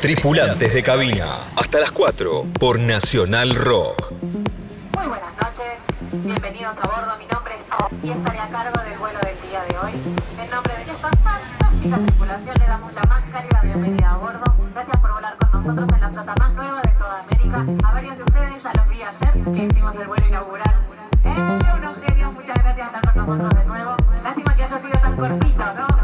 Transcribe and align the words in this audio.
Tripulantes 0.00 0.74
de 0.74 0.82
cabina, 0.82 1.26
hasta 1.56 1.78
las 1.78 1.92
4 1.92 2.44
por 2.58 2.78
Nacional 2.80 3.54
Rock. 3.54 4.12
Muy 4.20 5.06
buenas 5.06 5.32
noches, 5.40 5.78
bienvenidos 6.10 6.76
a 6.76 6.88
bordo. 6.88 7.16
Mi 7.18 7.26
nombre 7.26 7.54
es 7.54 7.62
Pau 7.70 7.88
y 8.02 8.10
estaré 8.10 8.38
a 8.40 8.48
cargo 8.48 8.82
del 8.82 8.98
vuelo 8.98 9.18
del 9.20 9.48
día 9.48 9.62
de 9.62 9.78
hoy. 9.78 9.92
En 10.42 10.50
nombre 10.50 10.74
de 10.74 10.82
esta 10.82 10.94
fantástica 10.94 11.96
tripulación 11.98 12.56
le 12.58 12.66
damos 12.66 12.92
la 12.94 13.02
más 13.02 13.22
cálida 13.32 13.60
bienvenida 13.62 14.10
a 14.10 14.16
bordo. 14.16 14.44
Gracias 14.74 14.96
por 15.00 15.12
volar 15.12 15.36
con 15.38 15.52
nosotros 15.52 15.88
en 15.94 16.00
la 16.00 16.10
flota 16.10 16.34
más 16.38 16.52
nueva 16.54 16.82
de 16.82 16.90
toda 16.90 17.20
América. 17.20 17.66
A 17.86 17.92
varios 17.92 18.16
de 18.16 18.22
ustedes 18.24 18.62
ya 18.62 18.72
los 18.74 18.88
vi 18.88 19.02
ayer 19.02 19.32
que 19.54 19.64
hicimos 19.64 19.94
el 19.94 20.06
vuelo 20.08 20.26
inaugural. 20.26 20.74
¡Eh, 21.24 21.74
unos 21.78 21.96
genios! 22.04 22.32
Muchas 22.32 22.56
gracias 22.58 22.88
por 22.88 22.98
estar 22.98 23.14
con 23.14 23.26
nosotros 23.38 23.62
de 23.62 23.66
nuevo. 23.66 23.96
Lástima 24.24 24.56
que 24.56 24.64
haya 24.64 24.78
sido 24.80 24.98
tan 25.00 25.16
cortito, 25.16 25.64
¿no? 25.74 26.01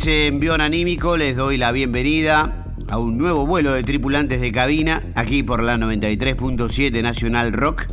Ese 0.00 0.28
envión 0.28 0.62
anímico 0.62 1.18
les 1.18 1.36
doy 1.36 1.58
la 1.58 1.72
bienvenida 1.72 2.64
a 2.88 2.96
un 2.96 3.18
nuevo 3.18 3.44
vuelo 3.44 3.72
de 3.74 3.82
tripulantes 3.82 4.40
de 4.40 4.50
cabina, 4.50 5.02
aquí 5.14 5.42
por 5.42 5.62
la 5.62 5.76
93.7 5.76 7.02
Nacional 7.02 7.52
Rock. 7.52 7.84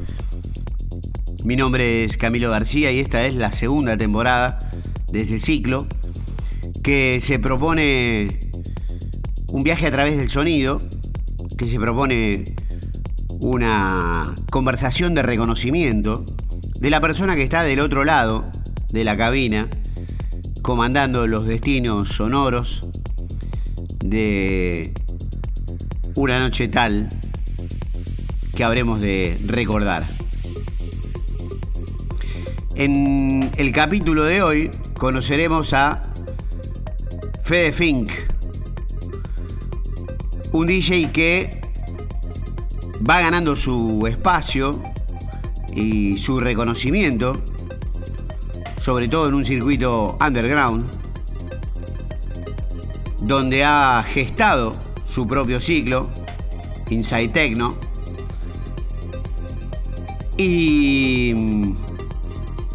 Mi 1.43 1.57
nombre 1.57 2.05
es 2.05 2.15
Camilo 2.15 2.49
García 2.49 2.93
y 2.93 2.99
esta 2.99 3.25
es 3.25 3.35
la 3.35 3.51
segunda 3.51 3.97
temporada 3.97 4.57
de 5.11 5.19
este 5.19 5.37
ciclo 5.37 5.85
que 6.81 7.19
se 7.21 7.39
propone 7.39 8.39
un 9.49 9.63
viaje 9.63 9.87
a 9.87 9.91
través 9.91 10.15
del 10.15 10.29
sonido, 10.29 10.77
que 11.57 11.67
se 11.67 11.77
propone 11.77 12.45
una 13.41 14.33
conversación 14.49 15.13
de 15.13 15.23
reconocimiento 15.23 16.23
de 16.79 16.89
la 16.89 17.01
persona 17.01 17.35
que 17.35 17.43
está 17.43 17.63
del 17.63 17.81
otro 17.81 18.05
lado 18.05 18.49
de 18.93 19.03
la 19.03 19.17
cabina, 19.17 19.67
comandando 20.67 21.27
los 21.27 21.45
destinos 21.45 22.09
sonoros 22.09 22.89
de 24.03 24.93
una 26.15 26.39
noche 26.39 26.67
tal 26.67 27.07
que 28.53 28.65
habremos 28.65 28.99
de 28.99 29.39
recordar. 29.45 30.05
En 32.75 33.49
el 33.55 33.71
capítulo 33.71 34.25
de 34.25 34.41
hoy 34.41 34.69
conoceremos 34.95 35.71
a 35.71 36.01
Fede 37.45 37.71
Fink, 37.71 38.11
un 40.51 40.67
DJ 40.67 41.11
que 41.13 41.61
va 43.09 43.21
ganando 43.21 43.55
su 43.55 44.05
espacio 44.05 44.71
y 45.73 46.17
su 46.17 46.41
reconocimiento 46.41 47.41
sobre 48.87 49.09
todo 49.09 49.27
en 49.27 49.33
un 49.33 49.43
circuito 49.43 50.17
underground, 50.25 50.89
donde 53.21 53.65
ha 53.65 54.01
gestado 54.01 54.71
su 55.03 55.27
propio 55.27 55.59
ciclo, 55.59 56.09
Inside 56.89 57.27
Techno, 57.27 57.75
y 60.37 61.33
mm, 61.35 61.73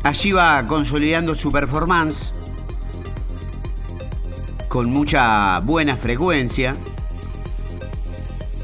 allí 0.03 0.33
va 0.33 0.67
consolidando 0.67 1.35
su 1.35 1.51
performance 1.51 2.33
con 4.69 4.91
mucha 4.91 5.61
buena 5.61 5.97
frecuencia, 5.97 6.75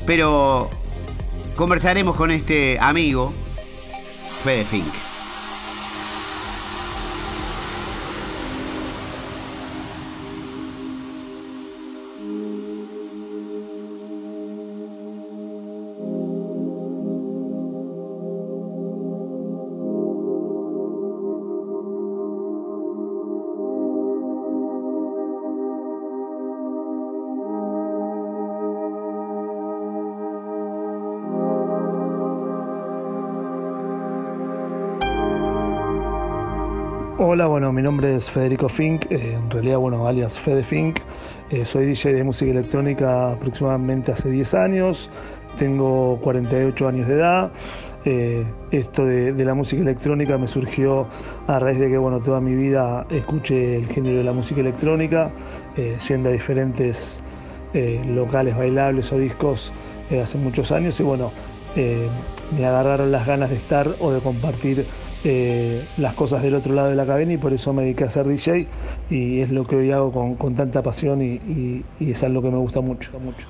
pero 0.05 0.69
conversaremos 1.57 2.15
con 2.15 2.31
este 2.31 2.77
amigo, 2.79 3.33
Fede 4.45 4.67
Fink. 4.67 5.08
Hola, 37.39 37.47
bueno, 37.47 37.73
mi 37.73 37.83
nombre 37.83 38.17
es 38.17 38.29
Federico 38.29 38.69
Fink, 38.69 39.13
eh, 39.13 39.35
en 39.35 39.49
realidad, 39.49 39.79
bueno, 39.79 40.09
alias 40.09 40.37
Fede 40.37 40.65
Fink. 40.65 40.99
Eh, 41.51 41.65
soy 41.65 41.87
DJ 41.87 42.15
de 42.15 42.25
música 42.25 42.51
electrónica 42.51 43.31
aproximadamente 43.31 44.11
hace 44.11 44.29
10 44.29 44.55
años, 44.55 45.09
tengo 45.57 46.19
48 46.25 46.89
años 46.89 47.07
de 47.07 47.15
edad. 47.15 47.53
Eh, 48.05 48.45
esto 48.73 49.07
de, 49.07 49.33
la 49.45 49.55
música 49.55 49.81
electrónica 49.81 50.37
me 50.37 50.49
surgió 50.49 51.07
a 51.47 51.61
raíz 51.61 51.79
de 51.79 51.89
que, 51.89 51.97
bueno, 51.97 52.19
toda 52.19 52.41
mi 52.41 52.57
vida 52.57 53.07
escuché 53.09 53.77
el 53.77 53.87
género 53.87 54.17
de 54.17 54.25
la 54.25 54.33
música 54.33 54.61
electrónica, 54.61 55.31
yendo 56.09 56.31
a 56.31 56.33
diferentes 56.33 57.23
locales 58.09 58.57
bailables 58.57 59.13
o 59.13 59.17
discos 59.17 59.73
hace 60.11 60.39
muchos 60.39 60.73
años 60.73 60.99
y, 60.99 61.05
bueno, 61.05 61.31
me 61.77 62.67
agarraron 62.67 63.13
las 63.13 63.29
ganas 63.29 63.51
de 63.51 63.57
estar 63.57 63.87
o 64.01 64.11
de 64.11 64.19
compartir 64.19 64.85
eh, 65.31 65.85
las 65.99 66.15
cosas 66.15 66.43
del 66.43 66.55
otro 66.55 66.73
lado 66.75 66.89
de 66.89 66.97
la 66.97 67.05
cabina 67.05 67.35
y 67.35 67.37
por 67.37 67.53
eso 67.53 67.73
me 67.75 67.83
dediqué 67.83 68.05
a 68.05 68.11
ser 68.11 68.27
DJ 68.27 68.67
y 69.11 69.41
es 69.41 69.51
lo 69.51 69.67
que 69.67 69.77
hoy 69.77 69.91
hago 69.91 70.11
con, 70.11 70.35
con 70.37 70.55
tanta 70.55 70.83
pasión 70.83 71.21
y, 71.21 71.35
y- 71.35 71.85
y 72.01 72.11
es 72.13 72.23
algo 72.25 72.41
que 72.41 72.51
me 72.51 72.57
gusta 72.57 72.81
mucho. 72.81 73.11
mucho. 73.21 73.47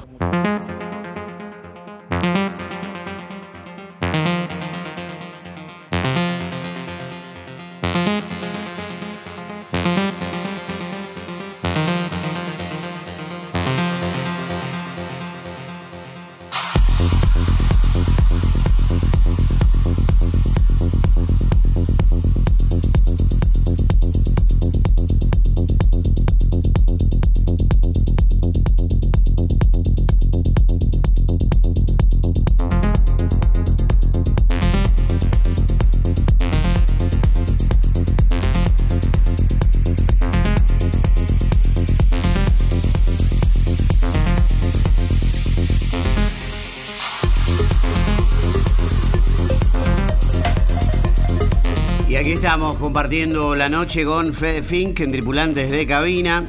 Compartiendo 52.98 53.54
la 53.54 53.68
noche 53.68 54.04
con 54.04 54.34
Fede 54.34 54.60
Fink 54.60 54.98
en 54.98 55.12
Tripulantes 55.12 55.70
de 55.70 55.86
Cabina. 55.86 56.44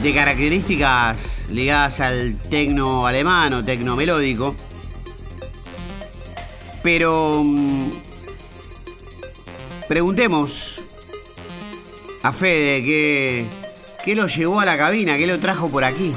De 0.00 0.14
características 0.14 1.46
ligadas 1.50 1.98
al 1.98 2.40
tecno 2.42 3.08
alemán 3.08 3.54
o 3.54 3.62
tecno 3.62 3.96
melódico. 3.96 4.54
Pero 6.84 7.42
mm, 7.44 7.90
preguntemos 9.88 10.84
a 12.22 12.32
Fede 12.32 12.84
qué, 12.84 13.46
qué 14.04 14.14
lo 14.14 14.28
llevó 14.28 14.60
a 14.60 14.64
la 14.64 14.78
cabina, 14.78 15.16
qué 15.16 15.26
lo 15.26 15.40
trajo 15.40 15.68
por 15.68 15.82
aquí. 15.82 16.12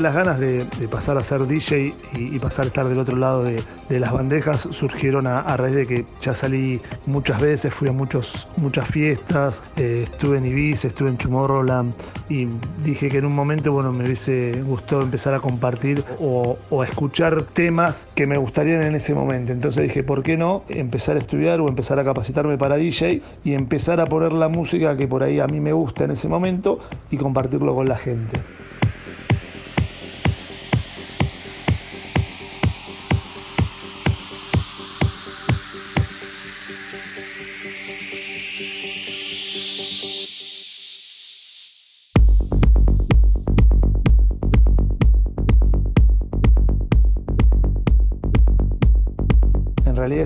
Las 0.00 0.16
ganas 0.16 0.40
de, 0.40 0.64
pasar 0.90 1.18
a 1.18 1.20
ser 1.20 1.46
DJ 1.46 1.92
y, 2.16 2.38
pasar 2.38 2.64
a 2.64 2.68
estar 2.68 2.88
del 2.88 2.98
otro 2.98 3.16
lado 3.16 3.44
de, 3.44 3.62
las 4.00 4.10
bandejas 4.10 4.62
surgieron 4.70 5.26
a, 5.26 5.54
raíz 5.58 5.76
de 5.76 5.84
que 5.84 6.06
ya 6.20 6.32
salí 6.32 6.80
muchas 7.06 7.38
veces, 7.38 7.74
fui 7.74 7.88
a 7.88 7.92
muchos, 7.92 8.46
muchas 8.56 8.88
fiestas, 8.88 9.62
eh, 9.76 10.00
estuve 10.04 10.38
en 10.38 10.46
Ibiza, 10.46 10.88
estuve 10.88 11.10
en 11.10 11.18
Tomorrowland 11.18 11.92
y 12.30 12.48
dije 12.82 13.08
que 13.08 13.18
en 13.18 13.26
un 13.26 13.34
momento 13.34 13.72
bueno, 13.72 13.92
me 13.92 14.04
hubiese 14.04 14.62
gustado 14.62 15.02
empezar 15.02 15.34
a 15.34 15.40
compartir 15.40 16.02
o, 16.18 16.56
o 16.70 16.82
a 16.82 16.86
escuchar 16.86 17.42
temas 17.42 18.08
que 18.14 18.26
me 18.26 18.38
gustarían 18.38 18.82
en 18.82 18.94
ese 18.94 19.12
momento. 19.14 19.52
Entonces 19.52 19.82
dije, 19.82 20.02
¿por 20.02 20.22
qué 20.22 20.38
no 20.38 20.64
empezar 20.68 21.16
a 21.16 21.20
estudiar 21.20 21.60
o 21.60 21.68
empezar 21.68 22.00
a 22.00 22.04
capacitarme 22.04 22.56
para 22.56 22.76
DJ 22.76 23.22
y 23.44 23.52
empezar 23.52 24.00
a 24.00 24.06
poner 24.06 24.32
la 24.32 24.48
música 24.48 24.96
que 24.96 25.06
por 25.06 25.22
ahí 25.22 25.40
a 25.40 25.46
mí 25.46 25.60
me 25.60 25.74
gusta 25.74 26.04
en 26.04 26.12
ese 26.12 26.26
momento 26.26 26.80
y 27.10 27.18
compartirlo 27.18 27.74
con 27.74 27.86
la 27.86 27.96
gente? 27.96 28.40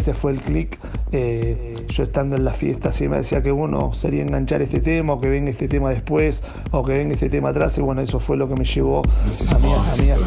Ese 0.04 0.12
fue 0.12 0.32
el 0.32 0.42
clic. 0.42 0.78
eh, 1.12 1.86
yo 1.88 2.02
estando 2.02 2.36
en 2.36 2.44
la 2.44 2.52
fiesta 2.52 2.90
me 3.08 3.16
decía 3.16 3.40
que 3.42 3.50
uno 3.50 3.94
sería 3.94 4.20
enganchar 4.22 4.60
este 4.60 4.80
tema 4.80 5.14
o 5.14 5.20
que 5.20 5.30
venga 5.30 5.50
este 5.50 5.66
tema 5.66 5.88
después 5.88 6.42
o 6.72 6.84
que 6.84 6.92
venga 6.92 7.14
este 7.14 7.30
tema 7.30 7.48
atrás 7.48 7.78
y 7.78 7.80
bueno, 7.80 8.02
eso 8.02 8.20
fue 8.20 8.36
lo 8.36 8.46
que 8.46 8.54
me 8.54 8.64
llevó 8.66 9.00
a 9.00 9.58
mí, 9.58 9.72
a 9.72 9.78
mí, 9.78 10.10
a 10.10 10.18
mí, 10.18 10.20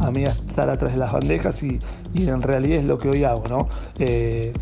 a 0.00 0.10
mí, 0.10 0.24
estar 0.24 0.68
atrás 0.68 0.92
de 0.94 0.98
las 0.98 1.12
bandejas 1.12 1.62
y, 1.62 1.78
y 2.12 2.28
en 2.28 2.40
realidad 2.40 2.78
es 2.78 2.84
lo 2.86 2.98
que 2.98 3.08
hoy 3.08 3.22
hago, 3.22 3.44
¿no? 3.48 3.68
Eh, 4.00 4.52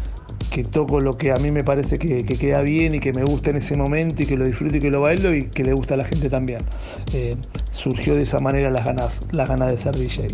que 0.51 0.63
toco 0.63 1.01
lo 1.01 1.13
que 1.13 1.33
a 1.33 1.37
mí 1.37 1.51
me 1.51 1.65
parece 1.65 1.99
que, 1.99 2.25
que 2.25 2.37
queda 2.37 2.63
bien 2.63 2.95
y 2.95 3.01
que 3.01 3.13
me 3.13 3.25
gusta 3.25 3.51
en 3.51 3.57
ese 3.57 3.77
momento 3.77 4.23
y 4.23 4.27
que 4.27 4.37
lo 4.37 4.45
disfruto 4.45 4.77
y 4.77 4.81
que 4.81 4.91
lo 4.91 5.01
bailo 5.01 5.35
y 5.35 5.45
que 5.45 5.63
le 5.63 5.73
gusta 5.73 5.95
a 5.95 5.97
la 5.99 6.05
gente 6.05 6.29
también. 6.29 6.61
Eh, 7.13 7.37
surgió 7.71 8.15
de 8.15 8.23
esa 8.23 8.39
manera 8.39 8.71
las 8.71 8.85
ganas, 8.85 9.21
las 9.33 9.49
ganas 9.49 9.73
de 9.73 9.79
ser 9.79 9.97
DJ. 9.97 10.29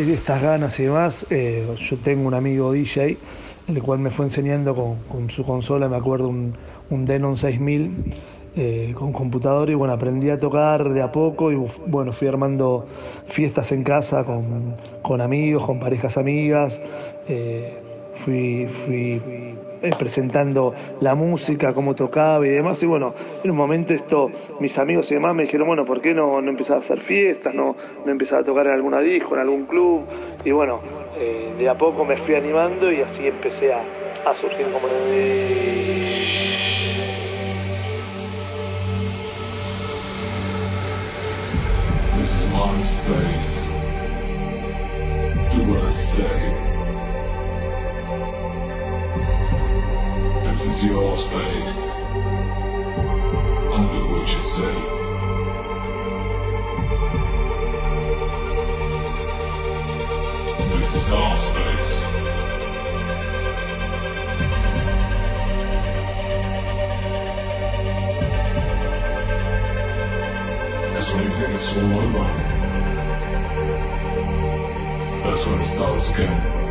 De 0.00 0.14
estas 0.14 0.40
ganas 0.42 0.80
y 0.80 0.84
demás, 0.84 1.26
eh, 1.28 1.66
yo 1.78 1.98
tengo 1.98 2.26
un 2.26 2.32
amigo 2.32 2.72
DJ, 2.72 3.18
el 3.68 3.82
cual 3.82 3.98
me 3.98 4.10
fue 4.10 4.24
enseñando 4.24 4.74
con, 4.74 4.96
con 5.02 5.30
su 5.30 5.44
consola, 5.44 5.86
me 5.86 5.96
acuerdo, 5.96 6.28
un, 6.28 6.54
un 6.88 7.04
Denon 7.04 7.36
6000 7.36 7.90
eh, 8.56 8.94
con 8.96 9.12
computador 9.12 9.68
y 9.68 9.74
bueno, 9.74 9.92
aprendí 9.92 10.30
a 10.30 10.38
tocar 10.38 10.88
de 10.88 11.02
a 11.02 11.12
poco 11.12 11.52
y 11.52 11.62
bueno, 11.86 12.14
fui 12.14 12.26
armando 12.26 12.86
fiestas 13.28 13.70
en 13.72 13.84
casa 13.84 14.24
con, 14.24 14.76
con 15.02 15.20
amigos, 15.20 15.64
con 15.64 15.78
parejas 15.78 16.16
amigas, 16.16 16.80
eh, 17.28 17.78
fui 18.14 18.66
presentando 19.90 20.74
la 21.00 21.14
música, 21.14 21.74
cómo 21.74 21.94
tocaba 21.94 22.46
y 22.46 22.50
demás. 22.50 22.82
Y 22.82 22.86
bueno, 22.86 23.14
en 23.42 23.50
un 23.50 23.56
momento 23.56 23.92
esto, 23.92 24.30
mis 24.60 24.78
amigos 24.78 25.10
y 25.10 25.14
demás 25.14 25.34
me 25.34 25.42
dijeron, 25.42 25.66
bueno, 25.66 25.84
¿por 25.84 26.00
qué 26.00 26.14
no, 26.14 26.40
no 26.40 26.50
empezaba 26.50 26.78
a 26.78 26.80
hacer 26.80 27.00
fiestas? 27.00 27.54
No, 27.54 27.76
no 28.04 28.10
empezaba 28.10 28.42
a 28.42 28.44
tocar 28.44 28.66
en 28.66 28.72
alguna 28.72 29.00
disco, 29.00 29.34
en 29.34 29.40
algún 29.40 29.66
club. 29.66 30.02
Y 30.44 30.50
bueno, 30.52 30.80
eh, 31.18 31.52
de 31.58 31.68
a 31.68 31.76
poco 31.76 32.04
me 32.04 32.16
fui 32.16 32.34
animando 32.34 32.92
y 32.92 33.00
así 33.00 33.26
empecé 33.26 33.72
a, 33.72 33.82
a 34.24 34.34
surgir 34.34 34.66
como... 34.66 34.88
This 50.52 50.66
is 50.66 50.84
your 50.84 51.16
space. 51.16 51.96
I'll 53.72 53.88
do 53.88 54.02
what 54.12 54.30
you 54.30 54.38
say. 54.38 54.74
This 60.76 60.94
is 60.94 61.10
our 61.10 61.38
space. 61.38 61.94
That's 70.92 71.14
when 71.14 71.22
you 71.22 71.30
think 71.30 71.54
it's 71.54 71.76
all 71.78 71.94
over. 71.94 72.28
That's 75.24 75.46
when 75.46 75.60
it 75.60 75.64
starts 75.64 76.10
again. 76.10 76.61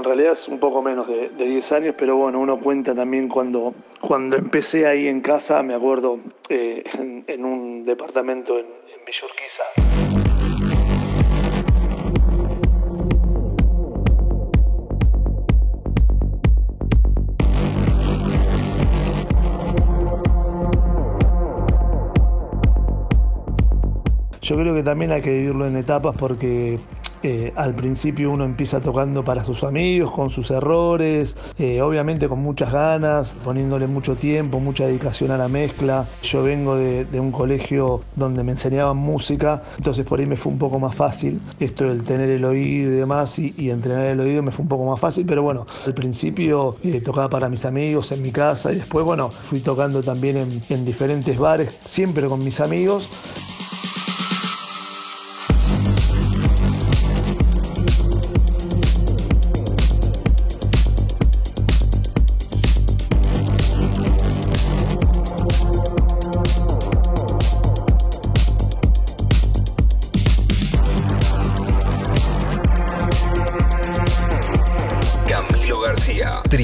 En 0.00 0.04
realidad 0.04 0.32
es 0.32 0.48
un 0.48 0.58
poco 0.58 0.80
menos 0.80 1.06
de, 1.06 1.28
de 1.28 1.44
10 1.44 1.72
años, 1.72 1.94
pero 1.96 2.16
bueno, 2.16 2.40
uno 2.40 2.58
cuenta 2.58 2.94
también 2.94 3.28
cuando, 3.28 3.74
cuando 4.00 4.36
empecé 4.36 4.86
ahí 4.86 5.06
en 5.08 5.20
casa, 5.20 5.62
me 5.62 5.74
acuerdo, 5.74 6.18
eh, 6.48 6.82
en, 7.26 7.44
un 7.44 7.84
departamento 7.84 8.58
en, 8.58 8.64
en 8.64 9.04
Villa 9.06 9.26
Urquiza. 9.26 9.62
Yo 24.40 24.56
creo 24.56 24.74
que 24.74 24.82
también 24.82 25.12
hay 25.12 25.20
que 25.20 25.30
vivirlo 25.30 25.66
en 25.66 25.76
etapas 25.76 26.16
porque 26.18 26.80
eh, 27.22 27.52
al 27.56 27.74
principio 27.74 28.30
uno 28.30 28.44
empieza 28.44 28.80
tocando 28.80 29.24
para 29.24 29.44
sus 29.44 29.62
amigos, 29.62 30.10
con 30.10 30.30
sus 30.30 30.50
errores, 30.50 31.36
eh, 31.58 31.82
obviamente 31.82 32.28
con 32.28 32.40
muchas 32.40 32.72
ganas, 32.72 33.34
poniéndole 33.44 33.86
mucho 33.86 34.16
tiempo, 34.16 34.58
mucha 34.58 34.86
dedicación 34.86 35.30
a 35.30 35.36
la 35.36 35.48
mezcla. 35.48 36.08
Yo 36.22 36.42
vengo 36.42 36.76
de, 36.76 37.06
un 37.20 37.32
colegio 37.32 38.00
donde 38.16 38.42
me 38.42 38.52
enseñaban 38.52 38.96
música, 38.96 39.62
entonces 39.76 40.06
por 40.06 40.20
ahí 40.20 40.26
me 40.26 40.36
fue 40.36 40.52
un 40.52 40.58
poco 40.58 40.78
más 40.78 40.94
fácil 40.94 41.40
esto 41.60 41.84
del 41.84 42.02
tener 42.02 42.30
el 42.30 42.44
oído 42.44 42.92
y 42.92 42.96
demás 42.96 43.38
y, 43.38 43.70
entrenar 43.70 44.06
el 44.06 44.20
oído 44.20 44.42
me 44.42 44.50
fue 44.50 44.62
un 44.62 44.68
poco 44.68 44.84
más 44.86 44.98
fácil, 44.98 45.26
pero 45.26 45.42
bueno, 45.42 45.66
al 45.86 45.94
principio 45.94 46.74
eh, 46.82 47.00
tocaba 47.00 47.28
para 47.28 47.48
mis 47.48 47.64
amigos 47.64 48.10
en 48.12 48.22
mi 48.22 48.32
casa 48.32 48.72
y 48.72 48.76
después, 48.76 49.04
bueno, 49.04 49.28
fui 49.28 49.60
tocando 49.60 50.02
también 50.02 50.38
en 50.68 50.84
diferentes 50.84 51.38
bares, 51.38 51.78
siempre 51.84 52.26
con 52.26 52.42
mis 52.42 52.60
amigos. 52.60 53.59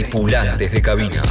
Tripulantes 0.06 0.70
de 0.70 0.80
cabina. 0.80 1.22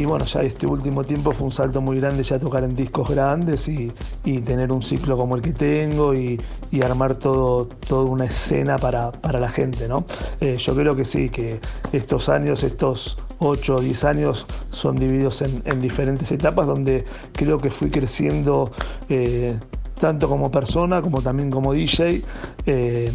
Y 0.00 0.06
bueno, 0.06 0.24
ya 0.24 0.40
este 0.40 0.66
último 0.66 1.04
tiempo 1.04 1.30
fue 1.32 1.44
un 1.44 1.52
salto 1.52 1.82
muy 1.82 1.98
grande 1.98 2.22
ya 2.22 2.38
tocar 2.38 2.64
en 2.64 2.74
discos 2.74 3.10
grandes 3.10 3.68
y, 3.68 3.92
y 4.24 4.38
tener 4.38 4.72
un 4.72 4.82
ciclo 4.82 5.14
como 5.18 5.36
el 5.36 5.42
que 5.42 5.52
tengo 5.52 6.14
y, 6.14 6.40
y 6.70 6.80
armar 6.80 7.16
todo, 7.16 7.66
toda 7.66 8.10
una 8.10 8.24
escena 8.24 8.76
para, 8.76 9.12
para 9.12 9.38
la 9.38 9.50
gente, 9.50 9.88
¿no? 9.88 10.06
Eh, 10.40 10.56
yo 10.56 10.74
creo 10.74 10.96
que 10.96 11.04
sí, 11.04 11.28
que 11.28 11.60
estos 11.92 12.30
años, 12.30 12.62
estos 12.62 13.18
8 13.40 13.76
o 13.76 13.78
10 13.78 14.04
años 14.04 14.46
son 14.70 14.96
divididos 14.96 15.42
en, 15.42 15.60
en, 15.66 15.78
diferentes 15.80 16.32
etapas 16.32 16.66
donde 16.66 17.04
creo 17.32 17.58
que 17.58 17.70
fui 17.70 17.90
creciendo 17.90 18.72
eh, 19.10 19.54
tanto 20.00 20.30
como 20.30 20.50
persona 20.50 21.02
como 21.02 21.20
también 21.20 21.50
como 21.50 21.74
DJ. 21.74 22.22
Eh, 22.64 23.12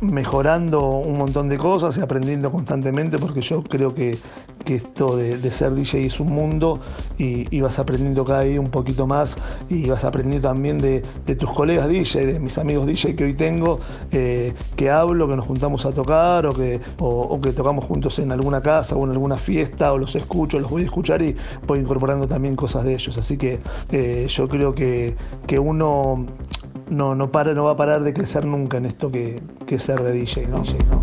mejorando 0.00 0.80
un 0.80 1.18
montón 1.18 1.48
de 1.48 1.58
cosas 1.58 1.96
y 1.98 2.00
aprendiendo 2.00 2.50
constantemente 2.50 3.18
porque 3.18 3.40
yo 3.40 3.62
creo 3.62 3.94
que, 3.94 4.16
que 4.64 4.76
esto 4.76 5.16
de, 5.16 5.50
ser 5.50 5.74
DJ 5.74 6.06
es 6.06 6.20
un 6.20 6.32
mundo 6.32 6.80
y, 7.18 7.60
vas 7.60 7.78
aprendiendo 7.78 8.24
cada 8.24 8.42
día 8.42 8.58
un 8.60 8.70
poquito 8.70 9.06
más 9.06 9.36
y 9.68 9.88
vas 9.88 10.04
aprendiendo 10.04 10.48
también 10.48 10.78
de, 10.78 11.02
tus 11.38 11.50
colegas 11.50 11.88
DJ, 11.88 12.26
de 12.26 12.40
mis 12.40 12.56
amigos 12.58 12.86
DJ 12.86 13.14
que 13.14 13.24
hoy 13.24 13.34
tengo, 13.34 13.80
eh, 14.12 14.54
que 14.76 14.90
hablo, 14.90 15.28
que 15.28 15.36
nos 15.36 15.46
juntamos 15.46 15.84
a 15.84 15.90
tocar 15.90 16.46
o 16.46 16.52
que, 16.52 16.80
o, 16.98 17.40
que 17.40 17.52
tocamos 17.52 17.84
juntos 17.84 18.18
en 18.18 18.32
alguna 18.32 18.62
casa 18.62 18.96
o 18.96 19.04
en 19.04 19.10
alguna 19.10 19.36
fiesta 19.36 19.92
o 19.92 19.98
los 19.98 20.14
escucho, 20.16 20.58
los 20.58 20.70
voy 20.70 20.82
a 20.82 20.84
escuchar 20.86 21.22
y 21.22 21.36
voy 21.66 21.80
incorporando 21.80 22.26
también 22.26 22.56
cosas 22.56 22.84
de 22.84 22.94
ellos. 22.94 23.16
Así 23.18 23.36
que 23.36 23.60
eh, 23.92 24.26
yo 24.28 24.48
creo 24.48 24.74
que, 24.74 25.14
que 25.46 25.58
uno 25.58 26.26
no, 26.90 27.14
no, 27.14 27.30
para, 27.30 27.54
no 27.54 27.64
va 27.64 27.72
a 27.72 27.76
parar 27.76 28.02
de 28.02 28.12
crecer 28.12 28.44
nunca 28.44 28.76
en 28.76 28.86
esto 28.86 29.10
que, 29.10 29.40
que 29.66 29.78
ser 29.78 30.02
de 30.02 30.12
DJ, 30.12 30.46
¿no? 30.48 30.64
Sí, 30.64 30.76
¿no? 30.90 31.00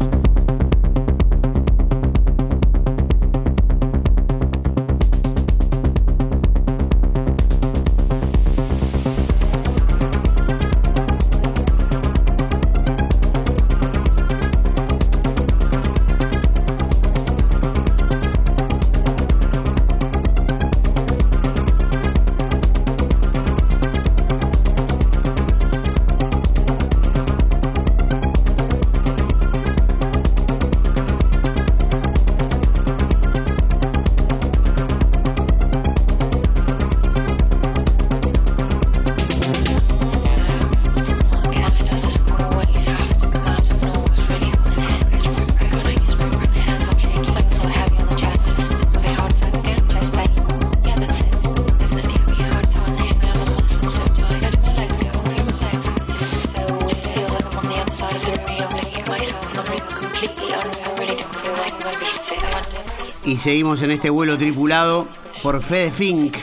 Y 63.38 63.40
seguimos 63.40 63.84
en 63.84 63.92
este 63.92 64.10
vuelo 64.10 64.36
tripulado 64.36 65.08
por 65.44 65.62
Fede 65.62 65.92
Fink, 65.92 66.36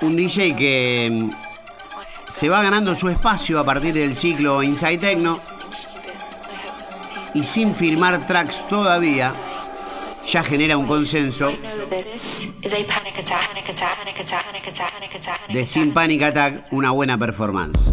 un 0.00 0.16
DJ 0.16 0.56
que 0.56 1.08
mm, 1.08 1.30
se 2.28 2.48
va 2.48 2.60
ganando 2.64 2.96
su 2.96 3.08
espacio 3.08 3.60
a 3.60 3.64
partir 3.64 3.94
del 3.94 4.16
ciclo 4.16 4.64
Inside 4.64 4.98
Techno 4.98 5.38
y 7.34 7.44
sin 7.44 7.76
firmar 7.76 8.26
tracks 8.26 8.66
todavía, 8.68 9.32
ya 10.26 10.42
genera 10.42 10.76
un 10.76 10.88
consenso 10.88 11.56
de 15.48 15.64
Sin 15.64 15.94
Panic 15.94 16.22
Attack 16.22 16.72
una 16.72 16.90
buena 16.90 17.16
performance. 17.16 17.92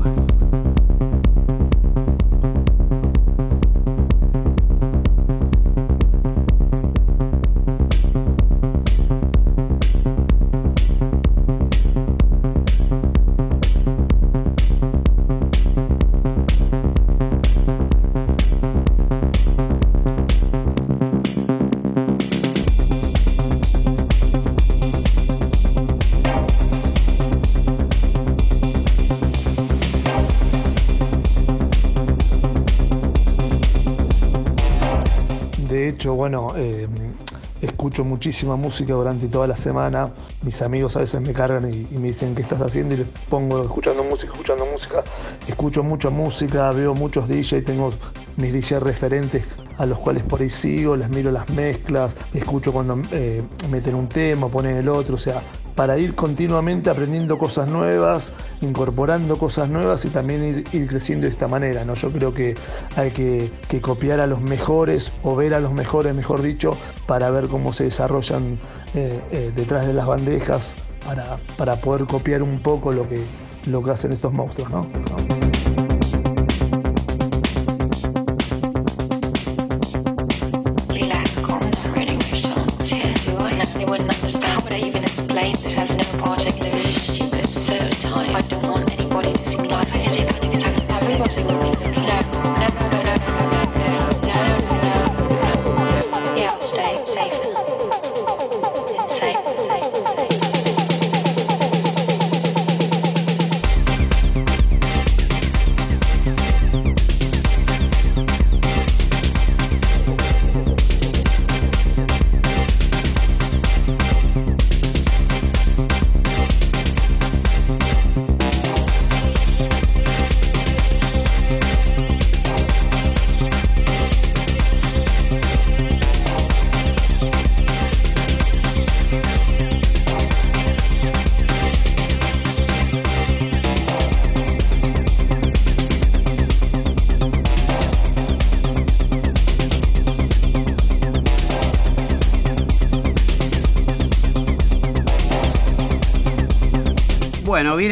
Muchísima 38.04 38.56
música 38.56 38.94
durante 38.94 39.28
toda 39.28 39.48
la 39.48 39.58
semana. 39.58 40.12
Mis 40.44 40.62
amigos 40.62 40.96
a 40.96 41.00
veces 41.00 41.22
me 41.22 41.34
cargan 41.34 41.70
y, 41.74 41.98
me 41.98 42.10
dicen 42.10 42.36
qué 42.36 42.42
estás 42.42 42.62
haciendo 42.62 42.96
y 42.96 42.98
les 42.98 43.08
pongo 43.30 43.62
escuchando 43.62 44.04
música, 44.04 44.32
escuchando 44.32 44.66
música. 44.66 45.04
Escucho 45.48 45.84
mucha 45.84 46.10
música, 46.10 46.72
veo 46.72 46.94
muchos 46.94 47.28
DJs, 47.28 47.66
tengo 47.66 47.92
mis 48.38 48.54
DJs 48.54 48.82
referentes 48.82 49.58
a 49.78 49.86
los 49.86 49.98
cuales 50.00 50.24
por 50.24 50.42
ahí 50.42 50.50
sigo, 50.50 50.96
les 50.96 51.10
miro 51.10 51.32
las 51.32 51.50
mezclas, 51.50 52.16
escucho 52.34 52.72
cuando 52.74 53.00
eh, 53.12 53.42
meten 53.70 53.96
un 53.96 54.08
tema, 54.08 54.48
ponen 54.48 54.78
el 54.78 54.90
otro, 54.90 55.16
o 55.16 55.20
sea, 55.20 55.42
para 55.80 55.98
ir 55.98 56.14
continuamente 56.14 56.90
aprendiendo 56.90 57.38
cosas 57.38 57.70
nuevas, 57.70 58.34
incorporando 58.60 59.38
cosas 59.38 59.70
nuevas 59.70 60.04
y 60.04 60.10
también 60.10 60.66
ir, 60.74 60.88
creciendo 60.88 61.26
de 61.26 61.32
esta 61.32 61.48
manera. 61.48 61.86
¿no? 61.86 61.94
Yo 61.94 62.10
creo 62.10 62.34
que 62.34 62.54
hay 62.98 63.12
que, 63.12 63.50
que, 63.70 63.80
copiar 63.80 64.20
a 64.20 64.28
los 64.28 64.42
mejores 64.42 65.10
o 65.24 65.38
ver 65.38 65.54
a 65.54 65.62
los 65.62 65.72
mejores, 65.72 66.14
mejor 66.14 66.42
dicho, 66.42 66.72
para 67.08 67.32
ver 67.32 67.48
cómo 67.48 67.72
se 67.72 67.86
desarrollan 67.86 68.60
eh, 68.94 69.22
eh, 69.32 69.54
detrás 69.56 69.88
de 69.88 69.94
las 69.94 70.06
bandejas 70.06 70.76
para, 71.06 71.38
para 71.56 71.76
poder 71.76 72.08
copiar 72.08 72.44
un 72.44 72.56
poco 72.56 72.92
lo 72.92 73.08
que, 73.08 73.24
lo 73.68 73.82
que 73.82 73.92
hacen 73.92 74.12
estos 74.12 74.34
monstruos, 74.34 74.70
¿no? 74.70 74.82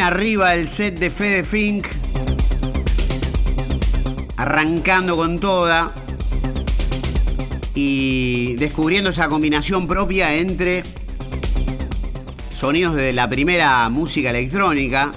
Arriba 0.02 0.54
el 0.54 0.68
set 0.68 1.00
de 1.00 1.10
Fede 1.10 1.44
Fink. 1.44 1.88
Arrancando 4.38 5.16
con 5.16 5.40
toda. 5.40 5.92
Y 7.74 8.56
descubriendo 8.56 9.10
esa 9.10 9.28
combinación 9.28 9.88
propia 9.88 10.36
entre 10.36 10.84
sonidos 12.54 12.96
de 12.96 13.14
la 13.14 13.30
primera 13.30 13.90
música 13.90 14.30
electrónica, 14.30 15.12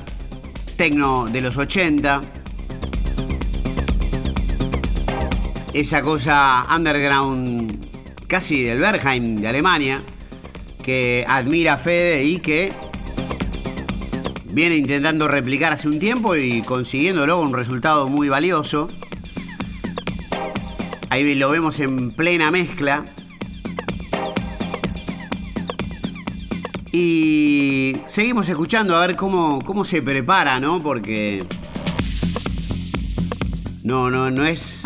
tecno 0.77 1.27
de 1.27 1.41
los 1.41 1.57
80, 1.57 2.23
esa 5.75 6.03
cosa 6.03 6.67
underground 6.75 7.87
casi 8.27 8.63
del 8.63 8.79
Bergheim 8.79 9.37
de 9.37 9.49
Alemania, 9.49 10.03
que 10.83 11.25
admira 11.29 11.77
Fede 11.77 12.25
y 12.25 12.39
que 12.39 12.73
viene 14.53 14.77
intentando 14.77 15.29
replicar 15.29 15.73
hace 15.73 15.89
un 15.89 15.99
tiempo 15.99 16.37
y 16.37 16.63
consiguiéndolo 16.63 17.41
un 17.41 17.53
resultado 17.53 18.09
muy 18.09 18.29
valioso. 18.29 18.89
Ahí 21.09 21.35
lo 21.35 21.51
vemos 21.51 21.81
en 21.81 22.11
plena 22.11 22.51
mezcla. 22.51 23.05
Y 26.93 27.97
seguimos 28.07 28.49
escuchando 28.49 28.97
a 28.97 29.07
ver 29.07 29.17
cómo, 29.17 29.61
cómo 29.65 29.85
se 29.85 30.03
prepara, 30.03 30.59
¿no? 30.59 30.83
Porque 30.83 31.45
no, 33.85 34.11
no, 34.11 34.31
no 34.31 34.45
es 34.45 34.83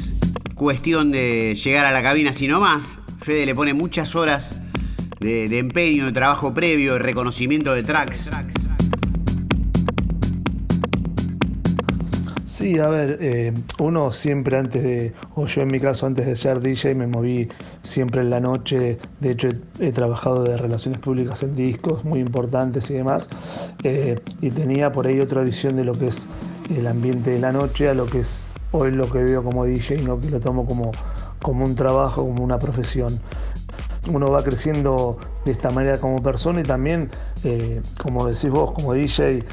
cuestión 0.54 1.10
de 1.10 1.58
llegar 1.62 1.86
a 1.86 1.92
la 1.92 2.02
cabina 2.02 2.32
sino 2.32 2.60
más. 2.60 2.98
Fede 3.20 3.46
le 3.46 3.54
pone 3.54 3.72
muchas 3.72 4.14
horas 4.16 4.60
de 5.20 5.58
empeño, 5.58 6.04
de 6.04 6.12
trabajo 6.12 6.52
previo, 6.52 6.94
de 6.94 6.98
reconocimiento 6.98 7.72
de 7.72 7.82
tracks. 7.82 8.30
Sí, 12.64 12.78
a 12.78 12.88
ver, 12.88 13.18
eh, 13.20 13.52
uno 13.78 14.14
siempre 14.14 14.56
antes 14.56 14.82
de, 14.82 15.12
o 15.34 15.44
yo 15.44 15.60
en 15.60 15.68
mi 15.68 15.78
caso 15.78 16.06
antes 16.06 16.24
de 16.24 16.34
ser 16.34 16.62
DJ 16.62 16.94
me 16.94 17.06
moví 17.06 17.46
siempre 17.82 18.22
en 18.22 18.30
la 18.30 18.40
noche, 18.40 18.96
de 19.20 19.30
hecho 19.32 19.48
he, 19.80 19.92
trabajado 19.92 20.44
de 20.44 20.56
relaciones 20.56 20.98
públicas 20.98 21.42
en 21.42 21.54
discos 21.56 22.02
muy 22.06 22.20
importantes 22.20 22.90
y 22.90 22.94
demás, 22.94 23.28
eh, 23.82 24.18
y 24.40 24.48
tenía 24.48 24.90
por 24.92 25.06
ahí 25.06 25.20
otra 25.20 25.42
visión 25.42 25.76
de 25.76 25.84
lo 25.84 25.92
que 25.92 26.06
es 26.06 26.26
el 26.74 26.86
ambiente 26.86 27.32
de 27.32 27.38
la 27.38 27.52
noche 27.52 27.90
a 27.90 27.92
lo 27.92 28.06
que 28.06 28.20
es 28.20 28.46
hoy 28.72 28.92
lo 28.92 29.12
que 29.12 29.18
veo 29.18 29.44
como 29.44 29.66
DJ, 29.66 29.98
¿no? 29.98 30.18
que 30.18 30.30
lo 30.30 30.40
tomo 30.40 30.64
como, 30.64 30.90
como 31.42 31.66
un 31.66 31.74
trabajo, 31.74 32.22
como 32.22 32.42
una 32.42 32.58
profesión. 32.58 33.20
Uno 34.08 34.28
va 34.28 34.42
creciendo 34.42 35.18
de 35.44 35.52
esta 35.52 35.68
manera 35.68 35.98
como 35.98 36.22
persona 36.22 36.60
y 36.60 36.64
también, 36.64 37.10
eh, 37.44 37.82
como 38.02 38.24
decís 38.24 38.48
vos, 38.48 38.72
como 38.72 38.94
DJ, 38.94 39.44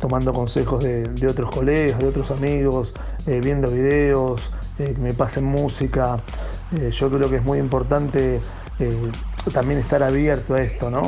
tomando 0.00 0.32
consejos 0.32 0.82
de, 0.82 1.26
otros 1.28 1.50
colegas, 1.50 1.98
de 2.00 2.08
otros 2.08 2.30
amigos, 2.32 2.92
eh, 3.26 3.40
viendo 3.40 3.70
videos, 3.70 4.50
eh, 4.78 4.94
que 4.94 5.00
me 5.00 5.12
pasen 5.12 5.44
música. 5.44 6.18
Eh, 6.76 6.90
yo 6.90 7.10
creo 7.10 7.28
que 7.28 7.36
es 7.36 7.44
muy 7.44 7.58
importante 7.58 8.40
también 9.52 9.78
estar 9.78 10.02
abierto 10.02 10.54
a 10.54 10.62
esto, 10.62 10.90
¿no? 10.90 11.02